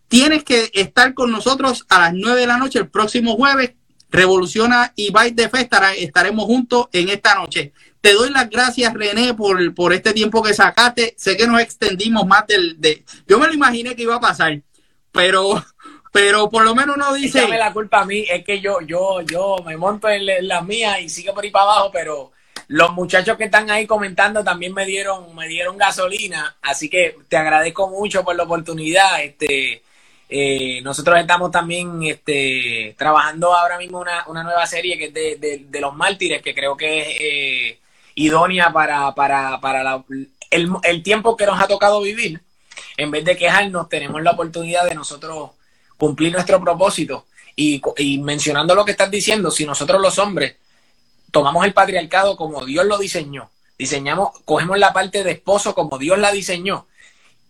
[0.07, 3.73] Tienes que estar con nosotros a las 9 de la noche el próximo jueves.
[4.09, 7.73] Revoluciona y Byte de Fe estaremos juntos en esta noche.
[8.01, 11.15] Te doy las gracias, René, por, por este tiempo que sacaste.
[11.17, 12.79] Sé que nos extendimos más del...
[12.79, 14.61] De, yo me lo imaginé que iba a pasar,
[15.11, 15.63] pero
[16.11, 17.41] pero por lo menos no dice.
[17.41, 20.99] Dame la culpa a mí, es que yo, yo, yo me monto en la mía
[20.99, 22.31] y sigo por ahí para abajo, pero
[22.67, 27.37] los muchachos que están ahí comentando también me dieron, me dieron gasolina, así que te
[27.37, 29.23] agradezco mucho por la oportunidad.
[29.23, 29.83] Este,
[30.31, 35.65] eh, nosotros estamos también este, trabajando ahora mismo una, una nueva serie que es de,
[35.67, 37.79] de, los mártires, que creo que es eh,
[38.13, 40.03] idónea para, para, para la,
[40.51, 42.41] el, el tiempo que nos ha tocado vivir.
[42.95, 45.49] En vez de quejarnos, tenemos la oportunidad de nosotros
[45.97, 47.25] cumplir nuestro propósito.
[47.55, 47.81] Y,
[48.19, 50.55] mencionando lo que estás diciendo, si nosotros los hombres
[51.29, 56.17] tomamos el patriarcado como Dios lo diseñó, diseñamos, cogemos la parte de esposo como Dios
[56.19, 56.85] la diseñó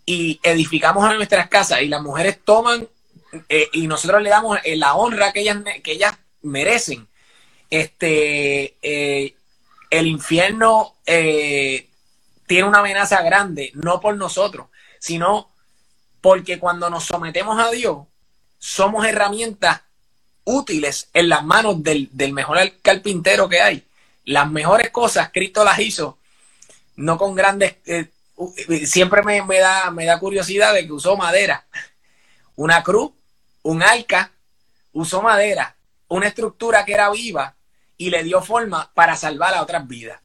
[0.10, 2.88] y edificamos a nuestras casas y las mujeres toman
[3.48, 7.08] eh, y nosotros le damos eh, la honra que ellas, que ellas merecen,
[7.70, 9.36] este, eh,
[9.92, 15.52] el infierno tiene una amenaza grande, no por nosotros, sino
[16.22, 18.00] porque cuando nos sometemos a Dios,
[18.58, 19.82] somos herramientas
[20.44, 23.86] útiles en las manos del, mejor carpintero que hay.
[24.26, 26.18] Las mejores cosas Cristo las hizo,
[26.96, 27.76] no con grandes...
[27.86, 28.10] Eh,
[28.86, 31.66] siempre me, da, me da curiosidad de que usó madera.
[32.56, 33.12] Una cruz,
[33.64, 34.32] un arca,
[34.94, 35.76] usó madera,
[36.08, 37.56] una estructura que era viva
[37.98, 40.20] y le dio forma para salvar a otras vidas.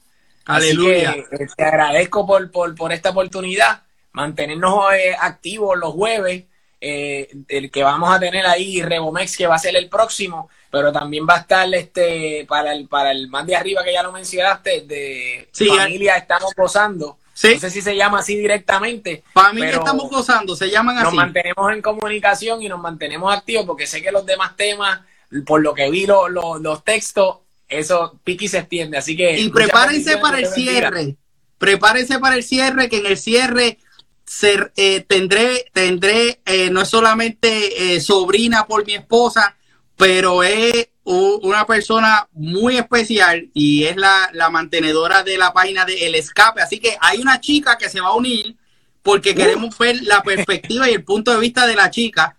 [0.44, 1.10] Aleluya.
[1.10, 6.44] Así que, eh, te agradezco por, por, esta oportunidad, mantenernos eh, activos los jueves
[6.86, 10.92] eh, el que vamos a tener ahí, Rebomex, que va a ser el próximo, pero
[10.92, 14.12] también va a estar este para el, para el más de arriba que ya lo
[14.12, 17.18] mencionaste, de familia estamos gozando.
[17.42, 19.24] No sé si se llama así directamente.
[19.32, 21.06] Familia estamos gozando, se llaman así.
[21.06, 25.00] Nos mantenemos en comunicación y nos mantenemos activos porque sé que los demás temas,
[25.44, 28.98] por lo que vi los textos, eso piqui se extiende.
[28.98, 29.38] Así que.
[29.38, 31.16] Y prepárense para el cierre.
[31.58, 33.78] Prepárense para el cierre, que en el cierre
[34.24, 39.56] ser, eh, tendré, tendré eh, no es solamente eh, sobrina por mi esposa,
[39.96, 46.06] pero es una persona muy especial y es la, la, mantenedora de la página de
[46.06, 46.62] El Escape.
[46.62, 48.56] Así que hay una chica que se va a unir
[49.02, 49.34] porque uh.
[49.34, 52.36] queremos ver la perspectiva y el punto de vista de la chica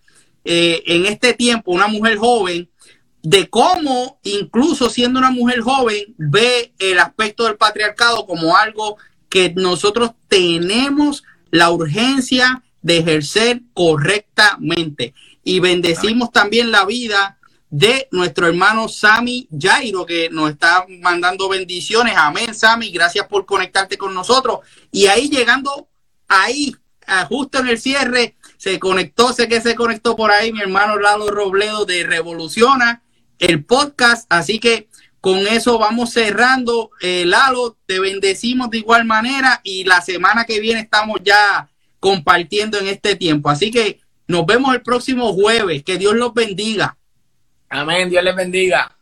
[0.47, 2.69] en este tiempo, una mujer joven,
[3.25, 8.97] de cómo incluso siendo una mujer joven ve el aspecto del patriarcado como algo
[9.29, 15.15] que nosotros tenemos la urgencia de ejercer correctamente.
[15.43, 17.39] Y bendecimos también la vida
[17.77, 22.13] de nuestro hermano Sami Jairo, que nos está mandando bendiciones.
[22.15, 22.89] Amén, Sami.
[22.89, 24.59] Gracias por conectarte con nosotros.
[24.93, 25.89] Y ahí llegando,
[26.29, 26.73] ahí,
[27.27, 31.27] justo en el cierre, se conectó, sé que se conectó por ahí mi hermano Lalo
[31.27, 33.03] Robledo de Revoluciona,
[33.39, 34.25] el podcast.
[34.29, 34.87] Así que
[35.19, 36.91] con eso vamos cerrando.
[37.01, 41.69] Eh, Lalo, te bendecimos de igual manera y la semana que viene estamos ya
[41.99, 43.49] compartiendo en este tiempo.
[43.49, 45.83] Así que nos vemos el próximo jueves.
[45.83, 46.97] Que Dios los bendiga.
[47.69, 48.09] Amén.
[48.09, 48.94] Dios les bendiga.